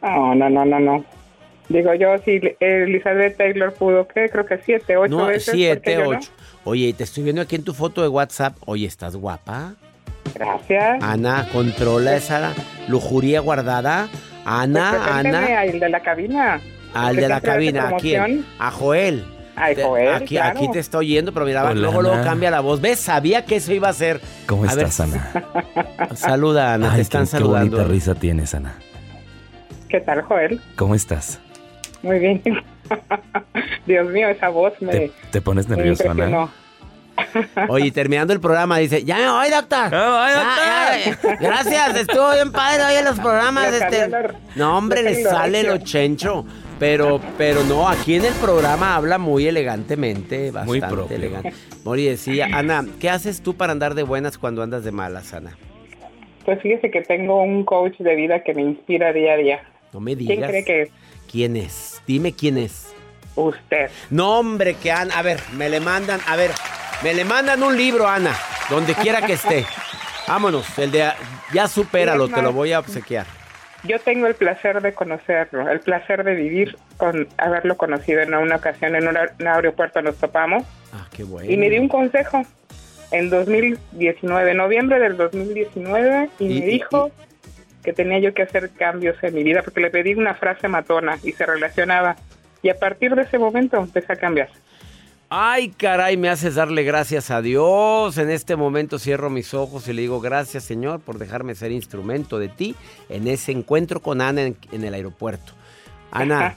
No, 0.02 0.34
no, 0.34 0.50
no, 0.50 0.64
no, 0.64 0.78
no. 0.78 1.04
Digo 1.72 1.94
yo, 1.94 2.18
si 2.24 2.40
Elizabeth 2.60 3.36
Taylor 3.38 3.72
pudo, 3.72 4.06
¿qué? 4.06 4.28
Creo 4.28 4.44
que 4.44 4.58
siete, 4.58 4.96
ocho 4.96 5.16
No, 5.16 5.26
veces. 5.26 5.46
¿por 5.46 5.54
qué 5.54 5.58
siete, 5.58 5.92
yo 5.94 6.02
no? 6.04 6.08
ocho. 6.18 6.30
Oye, 6.64 6.92
te 6.92 7.04
estoy 7.04 7.22
viendo 7.24 7.40
aquí 7.42 7.56
en 7.56 7.64
tu 7.64 7.72
foto 7.72 8.02
de 8.02 8.08
WhatsApp. 8.08 8.56
Oye, 8.66 8.86
¿estás 8.86 9.16
guapa? 9.16 9.74
Gracias. 10.34 11.02
Ana, 11.02 11.48
controla 11.52 12.14
esa 12.16 12.52
lujuria 12.88 13.40
guardada. 13.40 14.08
Ana, 14.44 14.90
Pues 14.90 15.08
Ana, 15.26 15.60
al 15.60 15.80
de 15.80 15.88
la 15.88 16.00
cabina. 16.00 16.60
al 16.94 17.16
de 17.16 17.28
la 17.28 17.40
cabina. 17.40 17.88
¿A 17.88 17.96
quién? 17.96 18.44
A 18.58 18.70
Joel. 18.70 19.24
Ay, 19.54 19.76
Joel, 19.80 20.08
aquí, 20.14 20.36
claro. 20.36 20.58
aquí 20.58 20.70
te 20.70 20.78
está 20.78 20.98
oyendo, 20.98 21.32
pero 21.32 21.44
mira, 21.44 21.62
Hola, 21.64 21.74
luego, 21.74 22.00
luego 22.02 22.22
cambia 22.24 22.50
la 22.50 22.60
voz. 22.60 22.80
¿Ves? 22.80 22.98
Sabía 23.00 23.44
que 23.44 23.56
eso 23.56 23.72
iba 23.72 23.88
a 23.88 23.92
ser. 23.92 24.20
¿Cómo 24.46 24.64
A 24.64 24.74
ver, 24.74 24.86
estás, 24.86 25.00
Ana? 25.00 25.30
Saluda, 26.14 26.74
Ana, 26.74 26.90
Ay, 26.90 26.96
te 26.96 27.02
están 27.02 27.22
qué, 27.22 27.26
saludando. 27.26 27.76
Qué 27.76 27.82
bonita 27.82 27.92
risa 27.92 28.14
tienes, 28.14 28.54
Ana. 28.54 28.74
¿Qué 29.88 30.00
tal, 30.00 30.22
Joel? 30.22 30.60
¿Cómo 30.76 30.94
estás? 30.94 31.38
Muy 32.02 32.18
bien. 32.18 32.42
Dios 33.86 34.08
mío, 34.10 34.28
esa 34.28 34.48
voz 34.48 34.72
me, 34.80 34.92
¿Te, 34.92 35.10
te 35.30 35.40
pones 35.40 35.68
me 35.68 35.76
nervioso, 35.76 36.10
Ana? 36.10 36.48
Oye, 37.68 37.90
terminando 37.92 38.32
el 38.32 38.40
programa, 38.40 38.78
dice, 38.78 39.04
ya 39.04 39.16
me 39.18 39.30
voy, 39.30 39.50
doctor. 39.50 39.94
¡Ay, 39.94 41.02
Ya, 41.04 41.12
ya, 41.22 41.36
gracias, 41.36 41.96
estuvo 41.96 42.32
bien 42.32 42.50
padre 42.52 42.82
hoy 42.84 42.94
en 42.96 43.04
los 43.04 43.20
programas. 43.20 43.72
Este. 43.72 44.10
No, 44.56 44.78
hombre, 44.78 45.02
le 45.02 45.22
sale 45.22 45.62
lo 45.62 45.78
chencho. 45.78 46.44
Pero, 46.78 47.20
pero 47.38 47.62
no, 47.64 47.88
aquí 47.88 48.16
en 48.16 48.24
el 48.24 48.32
programa 48.34 48.96
habla 48.96 49.16
muy 49.18 49.46
elegantemente, 49.46 50.50
Muy 50.64 50.80
bastante 50.80 50.94
propio. 50.96 51.16
elegante. 51.16 51.52
Mori 51.84 52.06
decía, 52.06 52.48
Ana, 52.52 52.84
¿qué 52.98 53.08
haces 53.08 53.40
tú 53.40 53.54
para 53.54 53.70
andar 53.70 53.94
de 53.94 54.02
buenas 54.02 54.36
cuando 54.36 54.64
andas 54.64 54.82
de 54.82 54.90
malas, 54.90 55.32
Ana? 55.32 55.56
Pues 56.44 56.60
fíjese 56.60 56.90
que 56.90 57.02
tengo 57.02 57.40
un 57.40 57.64
coach 57.64 57.98
de 57.98 58.16
vida 58.16 58.42
que 58.42 58.52
me 58.54 58.62
inspira 58.62 59.12
día 59.12 59.34
a 59.34 59.36
día. 59.36 59.60
No 59.92 60.00
me 60.00 60.16
¿Quién 60.16 60.28
digas. 60.28 60.50
cree 60.50 60.64
que 60.64 60.82
es? 60.82 60.90
¿Quién 61.30 61.56
es? 61.56 61.91
Dime 62.06 62.32
quién 62.32 62.58
es. 62.58 62.92
Usted. 63.34 63.90
No, 64.10 64.38
hombre, 64.38 64.74
que 64.74 64.90
Ana, 64.92 65.14
a 65.18 65.22
ver, 65.22 65.40
me 65.54 65.68
le 65.70 65.80
mandan, 65.80 66.20
a 66.26 66.36
ver, 66.36 66.50
me 67.02 67.14
le 67.14 67.24
mandan 67.24 67.62
un 67.62 67.76
libro, 67.76 68.06
Ana, 68.06 68.36
donde 68.68 68.94
quiera 68.94 69.22
que 69.24 69.34
esté. 69.34 69.64
Vámonos, 70.28 70.78
el 70.78 70.90
de 70.90 71.10
ya 71.52 71.66
supéralo, 71.68 72.28
te 72.28 72.42
lo 72.42 72.52
voy 72.52 72.72
a 72.72 72.78
obsequiar. 72.78 73.26
Yo 73.84 73.98
tengo 73.98 74.28
el 74.28 74.34
placer 74.36 74.80
de 74.80 74.92
conocerlo, 74.94 75.68
el 75.68 75.80
placer 75.80 76.22
de 76.22 76.34
vivir 76.36 76.76
con 76.98 77.26
haberlo 77.38 77.76
conocido 77.76 78.20
en 78.20 78.32
una 78.32 78.56
ocasión 78.56 78.94
en 78.94 79.08
un 79.08 79.16
aer- 79.16 79.32
un 79.40 79.48
aeropuerto 79.48 80.00
nos 80.02 80.16
topamos 80.18 80.62
Ah, 80.92 81.08
qué 81.12 81.24
bueno. 81.24 81.50
y 81.50 81.56
me 81.56 81.68
dio 81.68 81.80
un 81.80 81.88
consejo 81.88 82.42
en 83.10 83.28
2019, 83.28 84.54
noviembre 84.54 85.00
del 85.00 85.16
2019 85.16 86.30
y, 86.38 86.44
Y- 86.46 86.52
y- 86.56 86.60
me 86.60 86.66
dijo 86.66 87.10
que 87.82 87.92
tenía 87.92 88.18
yo 88.18 88.34
que 88.34 88.42
hacer 88.42 88.70
cambios 88.70 89.16
en 89.22 89.34
mi 89.34 89.42
vida 89.42 89.62
porque 89.62 89.80
le 89.80 89.90
pedí 89.90 90.14
una 90.14 90.34
frase 90.34 90.68
matona 90.68 91.18
y 91.22 91.32
se 91.32 91.46
relacionaba 91.46 92.16
y 92.62 92.68
a 92.68 92.78
partir 92.78 93.14
de 93.14 93.22
ese 93.22 93.38
momento 93.38 93.78
empecé 93.78 94.12
a 94.12 94.16
cambiar. 94.16 94.48
Ay, 95.28 95.70
caray, 95.70 96.18
me 96.18 96.28
haces 96.28 96.56
darle 96.56 96.82
gracias 96.82 97.30
a 97.30 97.40
Dios. 97.40 98.18
En 98.18 98.28
este 98.28 98.54
momento 98.54 98.98
cierro 98.98 99.30
mis 99.30 99.54
ojos 99.54 99.88
y 99.88 99.94
le 99.94 100.02
digo 100.02 100.20
gracias, 100.20 100.62
Señor, 100.64 101.00
por 101.00 101.18
dejarme 101.18 101.54
ser 101.54 101.72
instrumento 101.72 102.38
de 102.38 102.48
ti 102.48 102.76
en 103.08 103.26
ese 103.26 103.50
encuentro 103.50 104.00
con 104.00 104.20
Ana 104.20 104.42
en, 104.42 104.56
en 104.72 104.84
el 104.84 104.92
aeropuerto. 104.92 105.54
Ana, 106.10 106.56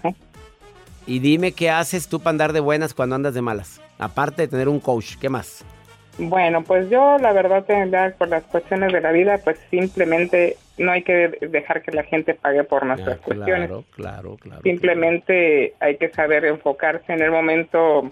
y 1.08 1.20
dime 1.20 1.53
qué 1.53 1.70
haces 1.70 2.10
tú 2.10 2.20
para 2.20 2.32
andar 2.32 2.53
de 2.53 2.60
buenas 2.60 2.94
cuando 2.94 3.15
andas 3.15 3.34
de 3.34 3.41
malas. 3.41 3.79
Aparte 3.98 4.41
de 4.41 4.48
tener 4.50 4.67
un 4.67 4.82
coach, 4.82 5.15
¿qué 5.22 5.29
más? 5.29 5.63
Bueno, 6.17 6.63
pues 6.63 6.89
yo 6.89 7.17
la 7.17 7.34
verdad 7.34 7.65
por 8.17 8.27
las 8.27 8.44
cuestiones 8.44 8.91
de 8.91 9.01
la 9.01 9.12
vida, 9.12 9.38
pues 9.44 9.58
simplemente 9.70 10.58
no 10.77 10.91
hay 10.91 11.03
que 11.03 11.29
dejar 11.50 11.82
que 11.82 11.91
la 11.91 12.03
gente 12.03 12.34
pague 12.34 12.63
por 12.63 12.86
nuestras 12.86 13.17
Ah, 13.17 13.22
cuestiones. 13.24 13.67
claro, 13.67 13.86
claro, 13.96 14.38
claro. 14.38 14.62
Simplemente 14.63 15.74
hay 15.79 15.98
que 15.98 16.10
saber 16.10 16.46
enfocarse 16.46 17.13
en 17.13 17.22
el 17.22 17.32
momento. 17.32 18.10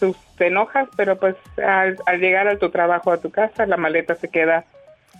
Tú 0.00 0.14
te 0.36 0.48
enojas, 0.48 0.88
pero 0.96 1.16
pues 1.18 1.36
al, 1.64 1.96
al 2.06 2.20
llegar 2.20 2.48
a 2.48 2.58
tu 2.58 2.70
trabajo, 2.70 3.12
a 3.12 3.18
tu 3.20 3.30
casa, 3.30 3.66
la 3.66 3.76
maleta 3.76 4.14
se 4.14 4.28
queda 4.28 4.64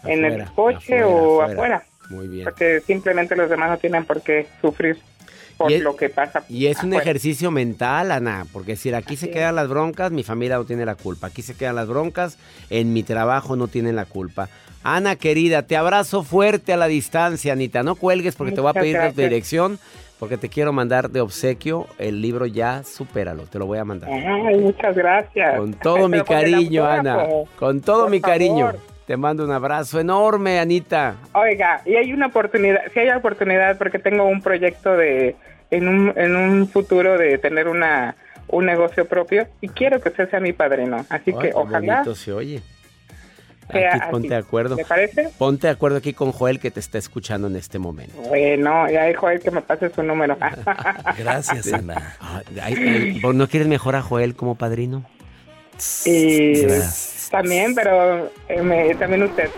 en 0.05 0.25
el 0.25 0.45
coche 0.55 0.99
afuera, 0.99 1.07
o 1.09 1.41
afuera. 1.43 1.53
afuera. 1.53 1.83
Muy 2.11 2.29
bien. 2.29 2.45
Porque 2.45 2.81
simplemente 2.81 3.35
los 3.37 3.49
demás 3.51 3.71
no 3.71 3.79
tienen 3.79 4.05
por 4.05 4.23
qué 4.23 4.47
sufrir 4.61 4.97
por 5.57 5.73
es- 5.73 5.83
lo 5.83 5.97
que 5.97 6.09
pasa. 6.09 6.43
Y 6.49 6.67
es 6.67 6.79
un 6.83 6.91
afuera. 6.93 7.03
ejercicio 7.03 7.51
mental, 7.51 8.11
Ana, 8.13 8.47
porque 8.53 8.73
decir, 8.73 8.95
aquí 8.95 9.17
se 9.17 9.31
quedan 9.31 9.55
las 9.57 9.69
broncas, 9.69 10.11
mi 10.13 10.23
familia 10.23 10.57
no 10.57 10.65
tiene 10.65 10.85
la 10.85 10.95
culpa. 10.95 11.29
Aquí 11.29 11.43
se 11.43 11.55
quedan 11.55 11.77
las 11.77 11.89
broncas, 11.89 12.39
en 12.71 12.93
mi 12.93 13.03
trabajo 13.03 13.57
no 13.57 13.69
tienen 13.69 13.97
la 13.97 14.05
culpa. 14.05 14.49
Ana, 14.83 15.17
querida, 15.17 15.63
te 15.63 15.77
abrazo 15.77 16.23
fuerte 16.23 16.73
a 16.73 16.77
la 16.77 16.87
distancia, 16.87 17.53
Anita. 17.53 17.83
No 17.83 17.97
cuelgues 17.97 18.37
porque 18.37 18.53
te 18.53 18.61
voy 18.61 18.71
a 18.71 18.75
pedir 18.75 18.99
tu 19.15 19.21
dirección, 19.21 19.79
porque 20.21 20.37
te 20.37 20.49
quiero 20.49 20.73
mandar 20.73 21.11
de 21.11 21.21
obsequio 21.21 21.87
el 21.99 22.23
libro 22.23 22.47
Ya, 22.47 22.85
supéralo, 22.85 23.43
te 23.45 23.59
lo 23.59 23.67
voy 23.67 23.79
a 23.79 23.85
mandar. 23.85 24.09
Ay, 24.11 24.59
muchas 24.59 24.95
gracias. 24.95 25.59
Con 25.59 25.75
todo 25.75 25.97
mi 26.09 26.13
Pero 26.19 26.27
con 26.27 26.37
el 26.37 26.43
cariño, 26.53 26.85
Ana. 26.87 27.27
Con 27.59 27.81
todo 27.81 28.03
Por 28.03 28.11
mi 28.11 28.21
cariño. 28.21 28.73
Te 29.07 29.17
mando 29.17 29.45
un 29.45 29.53
abrazo 29.53 30.01
enorme, 30.01 30.59
Anita. 30.59 31.17
Oiga, 31.33 31.81
y 31.85 31.95
hay 31.95 32.13
una 32.13 32.27
oportunidad, 32.27 32.81
si 32.93 32.99
hay 32.99 33.11
oportunidad, 33.11 33.79
porque 33.79 34.01
tengo 34.01 34.25
un 34.25 34.43
proyecto 34.43 34.97
de, 34.97 35.37
en 35.71 35.87
un, 35.87 36.13
en 36.17 36.35
un 36.35 36.69
futuro 36.69 37.17
de 37.17 37.39
tener 37.39 37.69
una, 37.69 38.17
un 38.49 38.67
negocio 38.67 39.07
propio 39.07 39.47
y 39.61 39.69
quiero 39.69 40.01
que 40.01 40.09
usted 40.09 40.29
sea 40.31 40.41
mi 40.41 40.53
padrino. 40.53 41.05
Así 41.09 41.33
Ay, 41.33 41.39
que 41.41 41.51
ojalá 41.55 42.05
se 42.15 42.33
oye. 42.33 42.63
sea 43.71 43.95
Aquí 43.95 44.11
ponte 44.11 44.27
así. 44.27 44.35
de 44.35 44.37
acuerdo. 44.37 44.77
¿Le 44.77 44.85
parece? 44.85 45.29
Ponte 45.39 45.67
de 45.69 45.73
acuerdo 45.73 45.99
aquí 45.99 46.13
con 46.13 46.33
Joel 46.33 46.59
que 46.59 46.73
te 46.73 46.81
está 46.81 46.99
escuchando 46.99 47.47
en 47.47 47.57
este 47.57 47.79
momento. 47.79 48.17
Bueno, 48.29 48.89
ya 48.91 49.05
dijo 49.05 49.29
él 49.31 49.41
que 49.41 49.53
me 49.53 49.61
pase 49.61 49.89
su 49.91 50.03
número. 50.03 50.37
Gracias, 51.19 51.73
Ana. 51.73 52.17
Ah, 52.21 52.43
ay, 52.63 52.75
ay, 52.77 53.21
¿vos 53.21 53.35
¿No 53.35 53.49
quieres 53.49 53.69
mejor 53.69 53.97
a 53.97 54.03
Joel 54.03 54.35
como 54.35 54.57
padrino? 54.57 55.05
Y 56.05 56.63
Gracias. 56.63 57.29
también, 57.31 57.75
pero 57.75 58.31
eh, 58.49 58.63
me- 58.63 58.95
también 58.95 59.23
usted. 59.25 59.51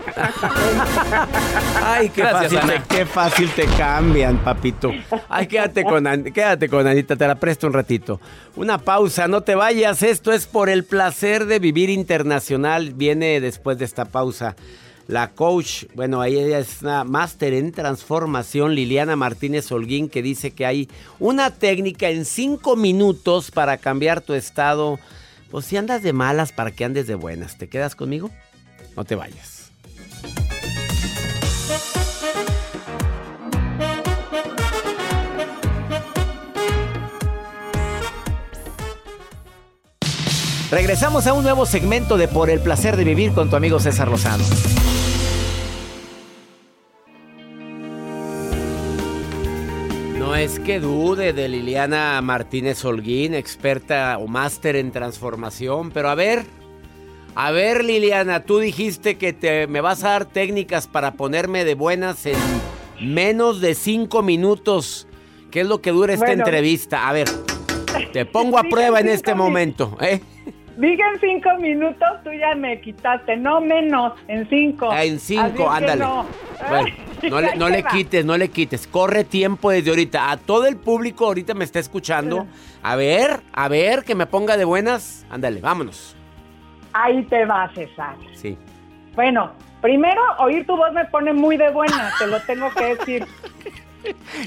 Ay, 1.83 2.09
qué, 2.09 2.21
Gracias, 2.21 2.53
fácil 2.53 2.57
Ana. 2.59 2.83
te, 2.87 2.95
qué 2.95 3.05
fácil 3.05 3.49
te 3.51 3.65
cambian, 3.77 4.37
papito. 4.43 4.91
Ay, 5.27 5.47
quédate 5.47 5.83
con, 5.83 6.03
quédate 6.33 6.69
con 6.69 6.85
Anita, 6.87 7.15
te 7.15 7.27
la 7.27 7.35
presto 7.35 7.67
un 7.67 7.73
ratito. 7.73 8.19
Una 8.55 8.77
pausa, 8.77 9.27
no 9.27 9.41
te 9.41 9.55
vayas. 9.55 10.03
Esto 10.03 10.31
es 10.31 10.45
por 10.45 10.69
el 10.69 10.83
placer 10.83 11.45
de 11.45 11.59
vivir 11.59 11.89
internacional. 11.89 12.93
Viene 12.93 13.39
después 13.41 13.77
de 13.77 13.85
esta 13.85 14.05
pausa. 14.05 14.55
La 15.07 15.31
coach, 15.31 15.85
bueno, 15.95 16.21
ahí 16.21 16.37
ella 16.37 16.59
es 16.59 16.83
una 16.83 17.03
máster 17.03 17.53
en 17.55 17.71
transformación, 17.71 18.75
Liliana 18.75 19.15
Martínez 19.15 19.71
Holguín, 19.71 20.07
que 20.07 20.21
dice 20.21 20.51
que 20.51 20.67
hay 20.67 20.87
una 21.19 21.49
técnica 21.49 22.09
en 22.09 22.25
cinco 22.25 22.75
minutos 22.75 23.49
para 23.49 23.77
cambiar 23.77 24.21
tu 24.21 24.35
estado. 24.35 24.99
Pues 25.51 25.65
si 25.65 25.77
andas 25.77 26.03
de 26.03 26.13
malas, 26.13 26.51
para 26.51 26.71
que 26.71 26.85
andes 26.85 27.07
de 27.07 27.15
buenas. 27.15 27.57
¿Te 27.57 27.67
quedas 27.67 27.95
conmigo? 27.95 28.29
No 28.95 29.03
te 29.03 29.15
vayas. 29.15 29.71
Regresamos 40.71 41.25
a 41.25 41.33
un 41.33 41.43
nuevo 41.43 41.65
segmento 41.65 42.15
de 42.15 42.27
Por 42.27 42.51
el 42.51 42.59
placer 42.59 42.95
de 42.95 43.03
vivir 43.03 43.33
con 43.33 43.49
tu 43.49 43.55
amigo 43.55 43.79
César 43.79 44.07
Lozano. 44.07 44.43
Es 50.39 50.59
que 50.59 50.79
dude 50.79 51.33
de 51.33 51.49
Liliana 51.49 52.21
Martínez 52.21 52.83
Holguín, 52.85 53.33
experta 53.33 54.17
o 54.19 54.27
máster 54.27 54.75
en 54.77 54.91
transformación, 54.91 55.91
pero 55.91 56.09
a 56.09 56.15
ver, 56.15 56.45
a 57.35 57.51
ver 57.51 57.83
Liliana, 57.83 58.43
tú 58.43 58.59
dijiste 58.59 59.17
que 59.17 59.33
te, 59.33 59.67
me 59.67 59.81
vas 59.81 60.03
a 60.03 60.11
dar 60.11 60.25
técnicas 60.25 60.87
para 60.87 61.11
ponerme 61.13 61.65
de 61.65 61.75
buenas 61.75 62.25
en 62.25 62.37
menos 63.01 63.59
de 63.59 63.75
cinco 63.75 64.21
minutos. 64.21 65.07
¿Qué 65.51 65.61
es 65.61 65.67
lo 65.67 65.81
que 65.81 65.91
dura 65.91 66.13
esta 66.13 66.27
Bueno. 66.27 66.43
entrevista? 66.45 67.09
A 67.09 67.13
ver, 67.13 67.27
te 68.13 68.25
pongo 68.31 68.57
a 68.57 68.63
prueba 68.63 68.99
en 69.01 69.09
este 69.09 69.35
momento, 69.35 69.97
¿eh? 69.99 70.21
Dije 70.77 71.01
en 71.13 71.19
cinco 71.19 71.49
minutos, 71.59 72.07
tú 72.23 72.29
ya 72.31 72.55
me 72.55 72.79
quitaste, 72.79 73.35
no 73.35 73.59
menos, 73.59 74.13
en 74.29 74.47
cinco. 74.49 74.89
Ah, 74.89 75.03
En 75.03 75.19
cinco, 75.19 75.51
que 75.57 75.63
ándale. 75.65 76.03
no. 76.05 76.25
Bueno, 76.69 76.87
no 77.29 77.41
le, 77.41 77.55
no 77.55 77.69
le 77.69 77.83
quites, 77.83 78.23
no 78.25 78.37
le 78.37 78.49
quites. 78.49 78.87
Corre 78.87 79.23
tiempo 79.23 79.71
desde 79.71 79.89
ahorita. 79.89 80.31
A 80.31 80.37
todo 80.37 80.67
el 80.67 80.77
público 80.77 81.25
ahorita 81.25 81.53
me 81.53 81.63
está 81.65 81.79
escuchando. 81.79 82.47
A 82.83 82.95
ver, 82.95 83.41
a 83.53 83.67
ver, 83.67 84.03
que 84.03 84.15
me 84.15 84.25
ponga 84.25 84.57
de 84.57 84.65
buenas. 84.65 85.25
Ándale, 85.29 85.59
vámonos. 85.61 86.15
Ahí 86.93 87.23
te 87.23 87.45
va, 87.45 87.71
César. 87.73 88.15
Sí. 88.33 88.57
Bueno, 89.15 89.51
primero, 89.81 90.21
oír 90.39 90.65
tu 90.65 90.75
voz 90.77 90.91
me 90.93 91.05
pone 91.05 91.33
muy 91.33 91.57
de 91.57 91.69
buena, 91.71 92.11
te 92.17 92.27
lo 92.27 92.39
tengo 92.41 92.69
que 92.73 92.95
decir. 92.95 93.25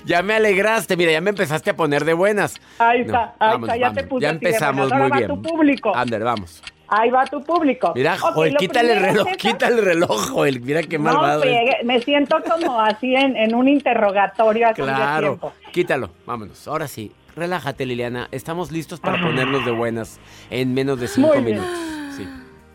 Ya 0.07 0.23
me 0.23 0.33
alegraste, 0.35 0.97
mira, 0.97 1.13
ya 1.13 1.21
me 1.21 1.29
empezaste 1.29 1.69
a 1.69 1.77
poner 1.77 2.07
de 2.07 2.15
buenas. 2.15 2.59
Ahí 2.79 3.01
No, 3.01 3.05
está, 3.05 3.35
ahí 3.39 3.59
está, 3.61 3.77
ya 3.77 3.83
vamos. 3.89 3.99
te 4.03 4.05
puse 4.09 4.23
Ya 4.23 4.31
empezamos 4.31 4.91
muy 4.91 5.11
bien. 5.11 5.29
tu 5.29 5.43
público. 5.43 5.95
Ándale, 5.95 6.25
vamos. 6.25 6.63
Ahí 6.95 7.09
va 7.11 7.25
tu 7.25 7.43
público. 7.43 7.93
Mira, 7.97 8.15
Ok, 8.15 8.35
Joel, 8.35 8.53
lo 8.53 8.59
quítale 8.59 8.93
el 8.93 9.01
reloj, 9.01 9.29
quítale 9.39 9.77
el 9.79 9.85
reloj, 9.85 10.31
Joel. 10.31 10.61
Mira 10.61 10.83
qué 10.83 10.99
No, 10.99 11.05
malvado. 11.05 11.43
es. 11.43 11.49
friegue, 11.49 11.77
me 11.85 12.01
siento 12.01 12.37
como 12.49 12.79
así 12.81 13.15
en, 13.15 13.35
en 13.37 13.55
un 13.55 13.67
interrogatorio 13.69 14.69
hace 14.69 14.83
Claro, 14.83 15.29
tiempo. 15.29 15.53
quítalo, 15.73 16.11
vámonos. 16.27 16.69
Ahora 16.69 16.87
sí, 16.89 17.11
relájate, 17.35 17.87
Liliana. 17.87 18.29
Estamos 18.31 18.71
listos 18.71 19.01
para 19.01 19.23
ponernos 19.23 19.65
de 19.65 19.71
buenas 19.71 20.21
en 20.51 20.75
menos 20.75 21.01
de 21.01 21.09
cinco 21.09 21.29
Muy 21.35 21.41
minutos. 21.43 21.71
Sí. 22.17 22.29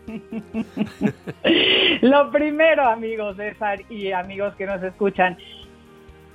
Lo 2.02 2.30
primero, 2.30 2.84
amigos 2.88 3.36
César 3.36 3.80
y 3.90 4.12
amigos 4.12 4.54
que 4.56 4.66
nos 4.66 4.82
escuchan, 4.82 5.36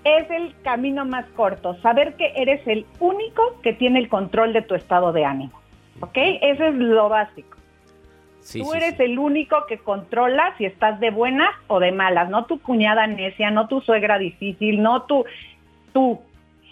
es 0.04 0.30
el 0.32 0.54
camino 0.64 1.06
más 1.06 1.26
corto. 1.36 1.76
Saber 1.82 2.16
que 2.16 2.32
eres 2.36 2.66
el 2.68 2.86
único 3.00 3.60
que 3.62 3.74
tiene 3.74 4.00
el 4.00 4.10
control 4.10 4.54
de 4.54 4.62
tu 4.62 4.76
estado 4.76 5.12
de 5.12 5.26
ánimo. 5.26 5.60
¿Ok? 6.02 6.12
Eso 6.16 6.66
es 6.66 6.76
lo 6.76 7.10
básico. 7.10 7.58
Sí, 8.44 8.60
Tú 8.60 8.66
sí, 8.66 8.78
eres 8.78 8.98
sí. 8.98 9.04
el 9.04 9.18
único 9.18 9.66
que 9.68 9.78
controla 9.78 10.54
si 10.58 10.66
estás 10.66 11.00
de 11.00 11.12
buenas 11.12 11.50
o 11.68 11.80
de 11.80 11.92
malas, 11.92 12.30
no 12.30 12.46
tu 12.46 12.60
cuñada 12.60 13.08
necia, 13.08 13.52
no 13.52 13.68
tu 13.68 13.82
suegra 13.82 14.18
difícil, 14.18 14.82
no 14.82 15.04
tu 15.04 15.26
tú. 15.94 16.20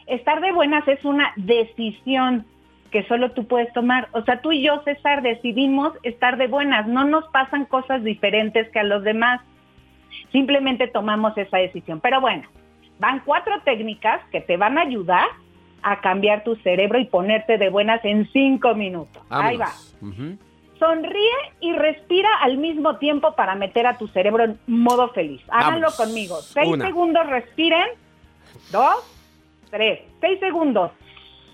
Estar 0.06 0.42
de 0.42 0.51
buenas 0.51 0.86
es 0.88 1.04
una 1.06 1.32
decisión 1.38 2.46
que 2.92 3.04
solo 3.04 3.32
tú 3.32 3.48
puedes 3.48 3.72
tomar. 3.74 4.10
O 4.12 4.22
sea, 4.24 4.42
tú 4.42 4.51
y 4.51 4.62
yo, 4.62 4.82
César, 4.84 5.22
decidimos 5.22 5.94
estar 6.04 6.38
de 6.38 6.48
buenas. 6.48 6.88
No 6.88 7.06
nos 7.06 7.25
pasan 7.30 7.66
cosas 7.66 8.04
diferentes 8.04 8.70
que 8.70 8.80
a 8.80 8.84
los 8.84 9.04
demás. 9.04 9.40
Simplemente 10.34 10.88
tomamos 10.88 11.38
esa 11.38 11.58
decisión. 11.58 12.02
Pero 12.02 12.19
bueno, 12.19 12.43
van 13.00 13.22
cuatro 13.26 13.62
técnicas 13.63 14.22
que 14.32 14.41
te 14.41 14.58
van 14.58 14.78
a 14.78 14.82
ayudar 14.82 15.28
a 15.84 16.02
cambiar 16.02 16.43
tu 16.43 16.56
cerebro 16.58 17.00
y 17.00 17.06
ponerte 17.06 17.58
de 17.58 17.69
buenas 17.69 18.04
en 18.04 18.30
cinco 18.32 18.76
minutos. 18.76 19.24
Ahí 19.30 19.58
va. 19.58 19.72
Sonríe 20.82 21.30
y 21.60 21.74
respira 21.74 22.28
al 22.41 22.58
mismo 22.58 22.98
tiempo 22.98 23.36
para 23.36 23.54
meter 23.54 23.86
a 23.86 24.00
tu 24.00 24.08
cerebro 24.08 24.46
en 24.46 24.60
modo 24.65 25.10
feliz. 25.10 25.39
Háganlo 25.48 25.82
Vamos. 25.91 25.96
conmigo. 25.96 26.41
Seis 26.41 26.67
Una. 26.70 26.88
segundos 26.88 27.28
respiren. 27.28 27.88
Dos, 28.72 28.96
tres. 29.70 30.00
Seis 30.20 30.39
segundos. 30.39 30.89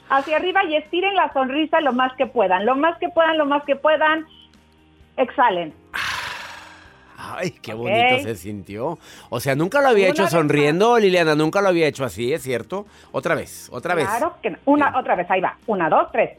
Hacia 0.10 0.38
arriba 0.38 0.64
y 0.64 0.78
estiren 0.78 1.14
la 1.14 1.34
sonrisa 1.34 1.82
lo 1.82 1.92
más 1.92 2.14
que 2.16 2.26
puedan. 2.26 2.66
Lo 2.66 2.78
más 2.78 2.98
que 3.00 3.10
puedan, 3.10 3.38
lo 3.38 3.46
más 3.46 3.66
que 3.66 3.76
puedan. 3.76 4.26
Exhalen. 5.18 5.74
Ay, 7.18 7.52
qué 7.62 7.74
bonito 7.74 8.20
se 8.24 8.36
sintió. 8.36 8.98
O 9.30 9.42
sea, 9.42 9.56
nunca 9.56 9.82
lo 9.82 9.90
había 9.90 10.06
Una 10.06 10.12
hecho 10.14 10.28
sonriendo, 10.30 10.98
Liliana. 11.00 11.36
Nunca 11.36 11.62
lo 11.62 11.68
había 11.68 11.88
hecho 11.88 12.06
así, 12.06 12.32
¿es 12.32 12.44
cierto? 12.44 12.86
Otra 13.12 13.36
vez, 13.36 13.68
otra 13.74 13.94
vez. 13.94 14.08
Claro 14.08 14.38
que 14.42 14.52
no. 14.52 14.58
Una, 14.64 14.86
Bien. 14.92 15.00
otra 15.02 15.16
vez. 15.16 15.30
Ahí 15.30 15.42
va. 15.42 15.58
Una, 15.68 15.90
dos, 15.90 16.08
tres. 16.14 16.38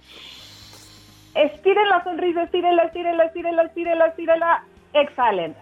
Estiren 1.38 1.88
la 1.88 2.02
sonrisa, 2.02 2.42
estírenla, 2.42 2.82
estírenla, 2.84 3.24
estírenla, 3.24 3.62
estírenla, 3.64 4.06
estírenla. 4.06 4.64
Exhalen. 4.92 5.54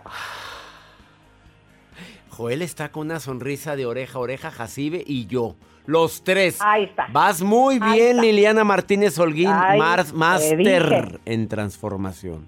Joel 2.30 2.62
está 2.62 2.90
con 2.90 3.06
una 3.06 3.20
sonrisa 3.20 3.76
de 3.76 3.86
oreja 3.86 4.18
a 4.18 4.22
oreja, 4.22 4.50
Jacibe 4.50 5.02
y 5.06 5.26
yo. 5.26 5.56
Los 5.86 6.24
tres. 6.24 6.58
Ahí 6.60 6.84
está. 6.84 7.06
Vas 7.12 7.42
muy 7.42 7.78
Ahí 7.80 7.92
bien, 7.98 8.10
está. 8.10 8.22
Liliana 8.22 8.64
Martínez 8.64 9.18
Holguín, 9.18 9.50
Ay, 9.52 9.78
Mars 9.78 10.10
te 10.10 10.16
Master 10.16 11.20
en 11.24 11.48
transformación. 11.48 12.46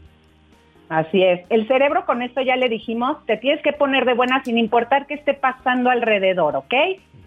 Así 0.88 1.22
es. 1.22 1.44
El 1.50 1.68
cerebro, 1.68 2.06
con 2.06 2.22
esto 2.22 2.40
ya 2.40 2.56
le 2.56 2.68
dijimos, 2.68 3.24
te 3.26 3.36
tienes 3.36 3.62
que 3.62 3.72
poner 3.72 4.06
de 4.06 4.14
buena 4.14 4.42
sin 4.42 4.56
importar 4.58 5.06
qué 5.06 5.14
esté 5.14 5.34
pasando 5.34 5.90
alrededor, 5.90 6.56
¿ok? 6.56 6.74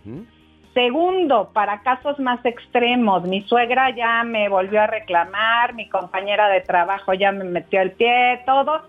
Ujú. 0.06 0.26
Segundo, 0.74 1.50
para 1.54 1.82
casos 1.82 2.18
más 2.20 2.46
extremos, 2.46 3.24
mi 3.24 3.42
suegra 3.42 3.94
ya 3.94 4.24
me 4.24 4.48
volvió 4.48 4.82
a 4.82 4.88
reclamar, 4.88 5.74
mi 5.74 5.90
compañera 5.90 6.48
de 6.48 6.62
trabajo 6.62 7.14
ya 7.14 7.34
me 7.34 7.44
metió 7.44 7.82
el 7.82 7.92
pie, 7.92 8.42
todo. 8.46 8.82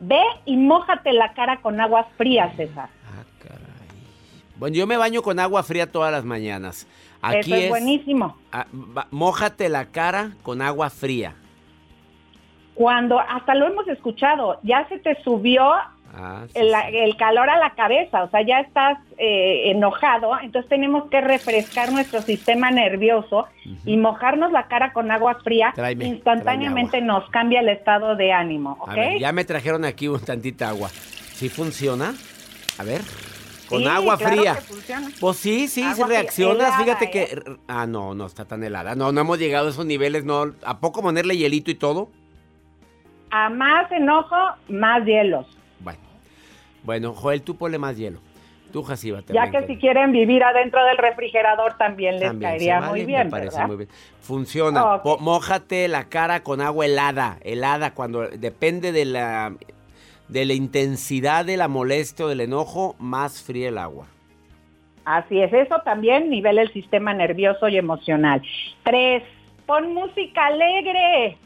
Ve 0.00 0.22
y 0.46 0.56
mójate 0.56 1.12
la 1.12 1.34
cara 1.34 1.58
con 1.60 1.78
agua 1.78 2.08
fría, 2.16 2.50
César. 2.56 2.88
Ah, 3.06 3.24
caray. 3.42 3.60
Bueno, 4.56 4.76
yo 4.76 4.86
me 4.86 4.96
baño 4.96 5.20
con 5.20 5.38
agua 5.38 5.62
fría 5.62 5.92
todas 5.92 6.10
las 6.10 6.24
mañanas. 6.24 6.86
Aquí 7.20 7.52
Eso 7.52 7.54
es, 7.54 7.68
buenísimo. 7.68 8.36
mójate 9.10 9.68
la 9.68 9.84
cara 9.86 10.30
con 10.42 10.62
agua 10.62 10.88
fría. 10.88 11.34
Cuando, 12.74 13.20
hasta 13.20 13.54
lo 13.54 13.66
hemos 13.66 13.86
escuchado, 13.88 14.58
ya 14.62 14.88
se 14.88 14.98
te 14.98 15.22
subió 15.22 15.70
Ah, 16.12 16.44
sí, 16.48 16.58
el, 16.58 17.16
calor 17.16 17.48
a 17.48 17.58
la 17.58 17.70
cabeza, 17.74 18.24
o 18.24 18.30
sea, 18.30 18.42
ya 18.42 18.60
estás 18.60 18.98
eh, 19.16 19.70
enojado, 19.70 20.32
entonces 20.42 20.68
tenemos 20.68 21.08
que 21.08 21.20
refrescar 21.20 21.92
nuestro 21.92 22.20
sistema 22.20 22.70
nervioso 22.70 23.46
y 23.84 23.96
mojarnos 23.96 24.50
la 24.50 24.66
cara 24.66 24.92
con 24.92 25.10
agua 25.10 25.36
fría, 25.44 25.72
Tráeme, 25.74 26.06
instantáneamente 26.06 26.90
tráeme 26.98 27.06
nos 27.06 27.30
cambia 27.30 27.60
el 27.60 27.68
estado 27.68 28.16
de 28.16 28.32
ánimo, 28.32 28.76
¿ok? 28.80 28.88
A 28.88 28.94
ver, 28.94 29.18
ya 29.20 29.32
me 29.32 29.44
trajeron 29.44 29.84
aquí 29.84 30.08
un 30.08 30.20
tantita 30.20 30.68
agua. 30.68 30.88
¿Sí 30.88 31.48
funciona? 31.48 32.12
A 32.78 32.82
ver. 32.82 33.00
Con 33.68 33.82
Sí, 33.82 33.86
agua 33.86 34.18
claro 34.18 34.36
fría. 34.36 34.58
Pues 35.20 35.36
sí, 35.36 35.68
sí, 35.68 35.82
Agua 35.84 36.06
fría, 36.06 36.20
reaccionas. 36.22 36.66
helada, 36.66 36.78
Fíjate 36.78 37.04
¿eh? 37.04 37.10
que. 37.10 37.42
Ah, 37.68 37.86
no, 37.86 38.14
no 38.16 38.26
está 38.26 38.44
tan 38.44 38.64
helada. 38.64 38.96
No, 38.96 39.12
no 39.12 39.20
hemos 39.20 39.38
llegado 39.38 39.68
a 39.68 39.70
esos 39.70 39.86
niveles. 39.86 40.24
No. 40.24 40.52
¿A 40.64 40.80
poco 40.80 41.02
ponerle 41.02 41.36
hielito 41.36 41.70
y 41.70 41.76
todo? 41.76 42.10
A 43.30 43.48
más 43.48 43.90
enojo, 43.92 44.36
más 44.68 45.04
hielos. 45.04 45.46
Bueno. 46.82 47.12
Joel, 47.12 47.42
tú 47.42 47.56
ponle 47.56 47.78
más 47.78 47.96
hielo. 47.96 48.20
Tú, 48.72 48.84
Jaciba, 48.84 49.20
Ya 49.28 49.50
que 49.50 49.66
si 49.66 49.76
quieren 49.78 50.12
vivir 50.12 50.44
adentro 50.44 50.84
del 50.84 50.96
refrigerador 50.96 51.76
también 51.76 52.14
les 52.20 52.28
También 52.28 52.50
caería 52.50 52.78
vale, 52.78 52.90
muy 52.92 53.04
bien, 53.04 53.24
Me 53.24 53.30
parece 53.30 53.56
¿verdad? 53.56 53.66
muy 53.66 53.76
bien. 53.78 53.88
Funciona. 54.20 55.00
Mójate 55.18 55.88
la 55.88 56.04
cara 56.04 56.44
con 56.44 56.60
agua 56.60 56.86
helada. 56.86 57.38
Helada, 57.42 57.94
cuando 57.94 58.28
depende 58.28 58.92
de 58.92 59.06
la, 59.06 59.54
de 60.28 60.44
la 60.44 60.54
intensidad 60.54 61.44
de 61.44 61.56
la 61.56 61.66
molestia 61.66 62.26
o 62.26 62.28
del 62.28 62.40
enojo, 62.42 62.94
más 63.00 63.42
fría 63.42 63.70
el 63.70 63.78
agua. 63.78 64.06
Así 65.04 65.40
es, 65.40 65.52
eso 65.52 65.80
también 65.84 66.30
nivela 66.30 66.62
el 66.62 66.72
sistema 66.72 67.12
nervioso 67.12 67.68
y 67.68 67.76
emocional. 67.76 68.40
Tres, 68.84 69.24
pon 69.66 69.92
música 69.94 70.46
alegre. 70.46 71.36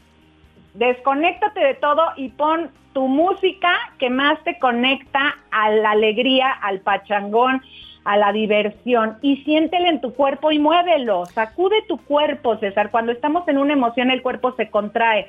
Desconéctate 0.75 1.59
de 1.59 1.73
todo 1.75 2.03
y 2.17 2.29
pon 2.29 2.69
tu 2.93 3.07
música 3.07 3.73
que 3.97 4.09
más 4.09 4.41
te 4.43 4.59
conecta 4.59 5.37
a 5.51 5.69
la 5.69 5.91
alegría, 5.91 6.51
al 6.51 6.81
pachangón, 6.81 7.61
a 8.03 8.17
la 8.17 8.31
diversión 8.31 9.17
y 9.21 9.37
siéntele 9.37 9.89
en 9.89 10.01
tu 10.01 10.13
cuerpo 10.13 10.51
y 10.51 10.59
muévelo. 10.59 11.25
Sacude 11.25 11.81
tu 11.87 11.97
cuerpo, 11.97 12.57
César. 12.57 12.91
Cuando 12.91 13.11
estamos 13.11 13.47
en 13.47 13.57
una 13.57 13.73
emoción 13.73 14.11
el 14.11 14.21
cuerpo 14.21 14.53
se 14.53 14.69
contrae. 14.69 15.27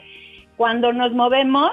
Cuando 0.57 0.93
nos 0.93 1.13
movemos 1.13 1.73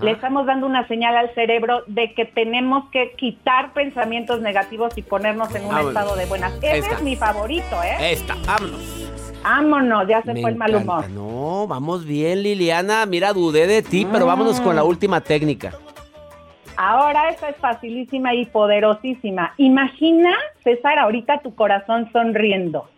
le 0.00 0.10
estamos 0.12 0.46
dando 0.46 0.66
una 0.66 0.86
señal 0.88 1.16
al 1.16 1.34
cerebro 1.34 1.82
de 1.86 2.14
que 2.14 2.24
tenemos 2.24 2.88
que 2.90 3.12
quitar 3.12 3.72
pensamientos 3.72 4.40
negativos 4.40 4.96
y 4.96 5.02
ponernos 5.02 5.54
en 5.54 5.62
un 5.64 5.68
Vámonos. 5.70 5.88
estado 5.92 6.16
de 6.16 6.26
buenas. 6.26 6.52
Ese 6.62 6.78
Esta. 6.78 6.94
es 6.94 7.02
mi 7.02 7.16
favorito, 7.16 7.82
¿eh? 7.82 8.12
Esta, 8.12 8.34
vámonos. 8.46 9.10
Vámonos, 9.42 10.08
ya 10.08 10.22
se 10.22 10.32
Me 10.34 10.40
fue 10.40 10.50
el 10.50 10.56
mal 10.56 10.70
encanta. 10.74 11.06
humor. 11.06 11.10
No, 11.10 11.66
vamos 11.66 12.04
bien, 12.06 12.42
Liliana. 12.42 13.04
Mira, 13.06 13.32
dudé 13.34 13.66
de 13.66 13.82
ti, 13.82 14.06
pero 14.10 14.26
vámonos 14.26 14.60
con 14.60 14.72
Mm. 14.72 14.76
la 14.76 14.84
última 14.84 15.20
técnica. 15.20 15.72
Ahora 16.76 17.28
esta 17.28 17.50
es 17.50 17.56
facilísima 17.56 18.34
y 18.34 18.46
poderosísima. 18.46 19.52
Imagina, 19.58 20.30
César, 20.64 20.98
ahorita 20.98 21.38
tu 21.40 21.54
corazón 21.54 22.08
sonriendo. 22.12 22.88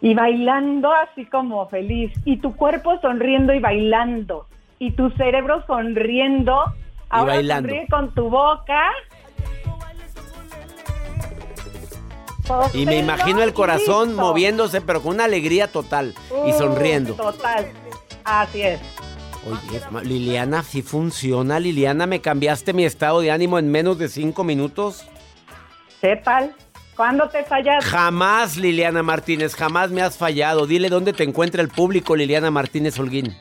Y 0.00 0.14
bailando 0.14 0.92
así 0.92 1.24
como 1.24 1.66
feliz. 1.68 2.12
Y 2.24 2.36
tu 2.38 2.54
cuerpo 2.54 2.98
sonriendo 3.00 3.52
y 3.54 3.58
bailando. 3.60 4.46
Y 4.78 4.92
tu 4.92 5.10
cerebro 5.10 5.64
sonriendo. 5.66 6.56
Ahora 7.10 7.34
bailando. 7.34 7.68
sonríe 7.68 7.86
con 7.88 8.14
tu 8.14 8.28
boca. 8.28 8.90
Y 12.72 12.86
me 12.86 12.98
imagino 12.98 13.42
el 13.42 13.52
corazón 13.52 14.08
Listo. 14.08 14.22
moviéndose, 14.22 14.80
pero 14.80 15.02
con 15.02 15.14
una 15.14 15.24
alegría 15.24 15.68
total 15.68 16.14
y 16.46 16.52
sonriendo. 16.52 17.14
Total. 17.14 17.66
Así 18.24 18.62
es. 18.62 18.80
Oye, 19.46 19.80
Liliana, 20.04 20.62
si 20.62 20.82
funciona, 20.82 21.60
Liliana, 21.60 22.06
me 22.06 22.20
cambiaste 22.20 22.72
mi 22.72 22.84
estado 22.84 23.20
de 23.20 23.30
ánimo 23.30 23.58
en 23.58 23.70
menos 23.70 23.98
de 23.98 24.08
cinco 24.08 24.44
minutos. 24.44 25.06
Sepan, 26.00 26.52
¿cuándo 26.96 27.28
te 27.28 27.44
fallas? 27.44 27.84
Jamás, 27.84 28.56
Liliana 28.56 29.02
Martínez, 29.02 29.54
jamás 29.54 29.90
me 29.90 30.02
has 30.02 30.16
fallado. 30.18 30.66
Dile 30.66 30.88
dónde 30.88 31.12
te 31.12 31.24
encuentra 31.24 31.62
el 31.62 31.68
público, 31.68 32.16
Liliana 32.16 32.50
Martínez 32.50 32.98
Holguín. 32.98 33.36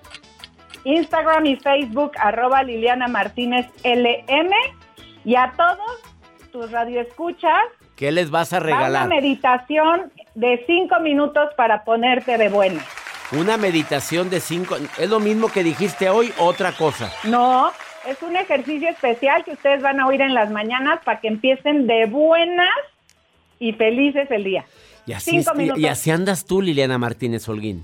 Instagram 0.87 1.45
y 1.45 1.55
Facebook, 1.57 2.11
arroba 2.19 2.63
Liliana 2.63 3.07
Martínez 3.07 3.67
LM. 3.83 4.51
Y 5.25 5.35
a 5.35 5.51
todos 5.57 5.99
tus 6.51 6.71
radioescuchas, 6.71 7.61
¿Qué 7.95 8.11
les 8.11 8.29
vas 8.29 8.53
a 8.53 8.59
va 8.59 8.65
una 8.67 8.75
regalar? 8.77 9.07
meditación 9.09 10.11
de 10.35 10.63
cinco 10.65 10.99
minutos 11.01 11.49
para 11.57 11.83
ponerte 11.83 12.37
de 12.37 12.49
buena. 12.49 12.81
Una 13.31 13.57
meditación 13.57 14.29
de 14.29 14.39
cinco. 14.39 14.77
¿Es 14.97 15.09
lo 15.09 15.19
mismo 15.19 15.49
que 15.49 15.63
dijiste 15.63 16.09
hoy? 16.09 16.31
Otra 16.37 16.71
cosa. 16.71 17.11
No, 17.25 17.71
es 18.07 18.21
un 18.21 18.37
ejercicio 18.37 18.87
especial 18.87 19.43
que 19.43 19.51
ustedes 19.51 19.81
van 19.81 19.99
a 19.99 20.07
oír 20.07 20.21
en 20.21 20.33
las 20.33 20.49
mañanas 20.51 20.99
para 21.03 21.19
que 21.19 21.27
empiecen 21.27 21.87
de 21.87 22.05
buenas 22.05 22.69
y 23.59 23.73
felices 23.73 24.29
el 24.31 24.45
día. 24.45 24.63
Y 25.05 25.13
así, 25.13 25.31
Cinco 25.31 25.51
es- 25.51 25.57
minutos. 25.57 25.79
y 25.81 25.87
así 25.87 26.11
andas 26.11 26.45
tú, 26.45 26.61
Liliana 26.61 26.97
Martínez 26.97 27.49
Holguín. 27.49 27.83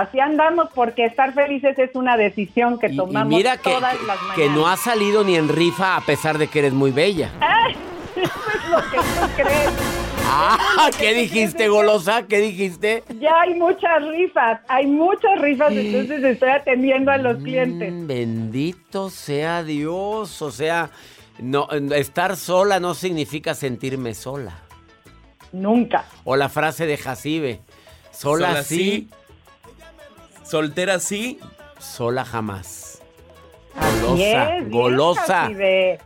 Así 0.00 0.18
andamos 0.20 0.68
porque 0.74 1.04
estar 1.06 1.32
felices 1.34 1.78
es 1.78 1.90
una 1.94 2.16
decisión 2.16 2.78
que 2.78 2.88
Y, 2.88 2.94
y 2.94 2.96
tomamos 2.96 3.28
mira 3.36 3.56
que, 3.56 3.70
todas 3.70 3.96
que- 3.96 4.06
las 4.06 4.18
que 4.18 4.24
mañanas. 4.26 4.56
no 4.56 4.66
has 4.68 4.80
salido 4.80 5.24
ni 5.24 5.36
en 5.36 5.48
rifa 5.48 5.96
a 5.96 6.00
pesar 6.00 6.38
de 6.38 6.48
que 6.48 6.58
eres 6.60 6.72
muy 6.72 6.90
bella. 6.90 7.30
¡Ay! 7.40 7.76
Eso 8.16 8.30
es 8.54 8.70
lo 8.70 8.76
que 8.90 8.96
tú 8.96 9.32
crees. 9.42 9.70
Ah, 10.26 10.90
¿qué 10.98 11.14
dijiste, 11.14 11.68
golosa? 11.68 12.26
¿Qué 12.26 12.38
dijiste? 12.40 13.04
Ya 13.20 13.40
hay 13.42 13.54
muchas 13.54 14.02
rifas, 14.08 14.60
hay 14.68 14.86
muchas 14.86 15.38
rifas, 15.40 15.72
entonces 15.72 16.24
estoy 16.24 16.48
atendiendo 16.48 17.12
a 17.12 17.18
los 17.18 17.36
clientes. 17.42 17.92
Mm, 17.92 18.06
bendito 18.06 19.10
sea 19.10 19.62
Dios. 19.62 20.42
O 20.42 20.50
sea, 20.50 20.90
no, 21.38 21.68
estar 21.94 22.36
sola 22.36 22.80
no 22.80 22.94
significa 22.94 23.54
sentirme 23.54 24.14
sola. 24.14 24.54
Nunca. 25.52 26.04
O 26.24 26.34
la 26.36 26.48
frase 26.48 26.86
de 26.86 26.96
Jacibe. 26.96 27.60
Sola, 28.10 28.48
Sola 28.48 28.62
sí, 28.64 29.08
Soltera 30.54 31.00
sí. 31.00 31.40
sola 31.80 32.24
jamás. 32.24 33.02
Así 33.74 34.00
Golosa, 34.00 34.56
es, 34.56 34.70
golosa. 34.70 35.50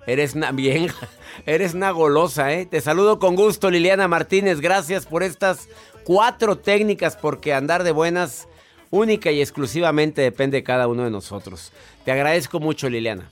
Eres 0.06 0.34
una, 0.34 0.52
bien, 0.52 0.90
eres 1.46 1.74
una 1.74 1.90
golosa, 1.90 2.54
¿eh? 2.54 2.64
Te 2.64 2.80
saludo 2.80 3.18
con 3.18 3.36
gusto, 3.36 3.70
Liliana 3.70 4.08
Martínez. 4.08 4.62
Gracias 4.62 5.04
por 5.04 5.22
estas 5.22 5.68
cuatro 6.02 6.56
técnicas, 6.56 7.14
porque 7.14 7.52
andar 7.52 7.84
de 7.84 7.92
buenas 7.92 8.48
única 8.88 9.30
y 9.30 9.42
exclusivamente 9.42 10.22
depende 10.22 10.56
de 10.56 10.62
cada 10.62 10.88
uno 10.88 11.04
de 11.04 11.10
nosotros. 11.10 11.70
Te 12.06 12.12
agradezco 12.12 12.58
mucho, 12.58 12.88
Liliana. 12.88 13.28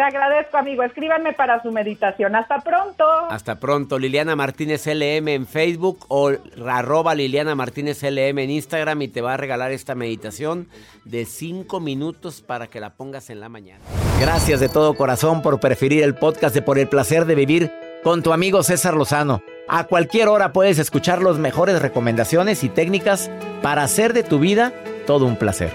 Te 0.00 0.06
agradezco, 0.06 0.56
amigo. 0.56 0.82
Escríbanme 0.82 1.34
para 1.34 1.62
su 1.62 1.70
meditación. 1.72 2.34
Hasta 2.34 2.60
pronto. 2.60 3.04
Hasta 3.28 3.60
pronto, 3.60 3.98
Liliana 3.98 4.34
Martínez 4.34 4.86
LM 4.86 5.28
en 5.28 5.46
Facebook 5.46 6.06
o 6.08 6.32
arroba 6.66 7.14
Liliana 7.14 7.54
Martínez 7.54 8.02
LM 8.02 8.38
en 8.38 8.48
Instagram 8.48 9.02
y 9.02 9.08
te 9.08 9.20
va 9.20 9.34
a 9.34 9.36
regalar 9.36 9.72
esta 9.72 9.94
meditación 9.94 10.68
de 11.04 11.26
5 11.26 11.80
minutos 11.80 12.40
para 12.40 12.68
que 12.68 12.80
la 12.80 12.94
pongas 12.94 13.28
en 13.28 13.40
la 13.40 13.50
mañana. 13.50 13.80
Gracias 14.18 14.60
de 14.60 14.70
todo 14.70 14.94
corazón 14.94 15.42
por 15.42 15.60
preferir 15.60 16.02
el 16.02 16.14
podcast 16.14 16.54
de 16.54 16.62
Por 16.62 16.78
el 16.78 16.88
Placer 16.88 17.26
de 17.26 17.34
Vivir 17.34 17.70
con 18.02 18.22
tu 18.22 18.32
amigo 18.32 18.62
César 18.62 18.94
Lozano. 18.94 19.42
A 19.68 19.84
cualquier 19.84 20.28
hora 20.28 20.54
puedes 20.54 20.78
escuchar 20.78 21.20
las 21.20 21.36
mejores 21.36 21.82
recomendaciones 21.82 22.64
y 22.64 22.70
técnicas 22.70 23.30
para 23.60 23.82
hacer 23.82 24.14
de 24.14 24.22
tu 24.22 24.38
vida 24.38 24.72
todo 25.06 25.26
un 25.26 25.36
placer. 25.36 25.70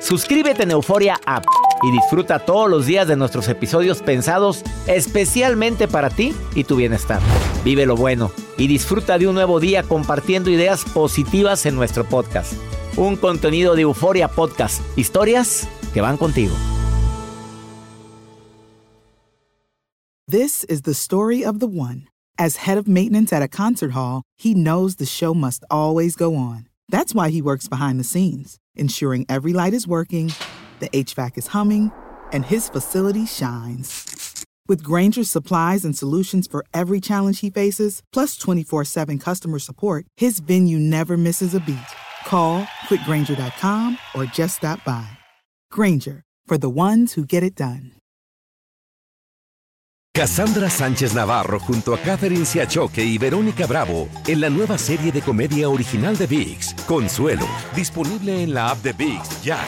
Suscríbete 0.00 0.64
en 0.64 0.72
Euforia 0.72 1.18
App 1.24 1.46
y 1.82 1.90
disfruta 1.92 2.38
todos 2.38 2.68
los 2.68 2.86
días 2.86 3.08
de 3.08 3.16
nuestros 3.16 3.48
episodios 3.48 4.02
pensados 4.02 4.62
especialmente 4.86 5.88
para 5.88 6.10
ti 6.10 6.34
y 6.54 6.64
tu 6.64 6.76
bienestar. 6.76 7.20
Vive 7.64 7.86
lo 7.86 7.96
bueno 7.96 8.30
y 8.56 8.66
disfruta 8.66 9.18
de 9.18 9.28
un 9.28 9.34
nuevo 9.34 9.60
día 9.60 9.82
compartiendo 9.82 10.50
ideas 10.50 10.84
positivas 10.84 11.66
en 11.66 11.76
nuestro 11.76 12.04
podcast. 12.04 12.52
Un 12.96 13.16
contenido 13.16 13.74
de 13.74 13.82
Euforia 13.82 14.28
Podcast, 14.28 14.80
historias 14.96 15.68
que 15.94 16.00
van 16.00 16.16
contigo. 16.16 16.54
This 20.26 20.64
is 20.68 20.82
the 20.82 20.94
story 20.94 21.44
of 21.44 21.58
the 21.58 21.66
one. 21.66 22.06
As 22.38 22.66
head 22.66 22.78
of 22.78 22.86
maintenance 22.86 23.32
at 23.32 23.42
a 23.42 23.48
concert 23.48 23.92
hall, 23.92 24.22
he 24.38 24.54
knows 24.54 24.96
the 24.96 25.04
show 25.04 25.34
must 25.34 25.64
always 25.70 26.14
go 26.14 26.36
on. 26.36 26.68
That's 26.88 27.14
why 27.14 27.30
he 27.30 27.42
works 27.42 27.68
behind 27.68 27.98
the 27.98 28.04
scenes, 28.04 28.58
ensuring 28.76 29.26
every 29.28 29.52
light 29.52 29.74
is 29.74 29.86
working, 29.86 30.32
the 30.80 30.88
HVAC 30.88 31.38
is 31.38 31.46
humming, 31.48 31.92
and 32.32 32.44
his 32.44 32.68
facility 32.68 33.26
shines. 33.26 34.44
With 34.68 34.82
Granger's 34.82 35.30
supplies 35.30 35.84
and 35.84 35.96
solutions 35.96 36.46
for 36.46 36.64
every 36.72 37.00
challenge 37.00 37.40
he 37.40 37.50
faces, 37.50 38.02
plus 38.12 38.36
24 38.36 38.84
7 38.84 39.18
customer 39.18 39.58
support, 39.58 40.06
his 40.16 40.40
venue 40.40 40.78
never 40.78 41.16
misses 41.16 41.54
a 41.54 41.60
beat. 41.60 41.78
Call 42.26 42.62
quickgranger.com 42.88 43.98
or 44.14 44.26
just 44.26 44.58
stop 44.58 44.84
by. 44.84 45.08
Granger, 45.70 46.22
for 46.46 46.56
the 46.56 46.70
ones 46.70 47.14
who 47.14 47.24
get 47.24 47.42
it 47.42 47.56
done. 47.56 47.92
Cassandra 50.12 50.68
Sánchez 50.68 51.14
Navarro 51.14 51.60
junto 51.60 51.94
a 51.94 51.98
Catherine 51.98 52.44
Siachoque 52.44 53.02
y 53.02 53.16
Verónica 53.16 53.66
Bravo 53.66 54.08
en 54.26 54.40
la 54.40 54.50
nueva 54.50 54.76
serie 54.76 55.12
de 55.12 55.22
comedia 55.22 55.68
original 55.68 56.16
de 56.16 56.26
VIX, 56.26 56.74
Consuelo, 56.86 57.46
disponible 57.76 58.42
en 58.42 58.52
la 58.52 58.70
app 58.70 58.82
de 58.82 58.92
VIX 58.92 59.42
ya. 59.42 59.60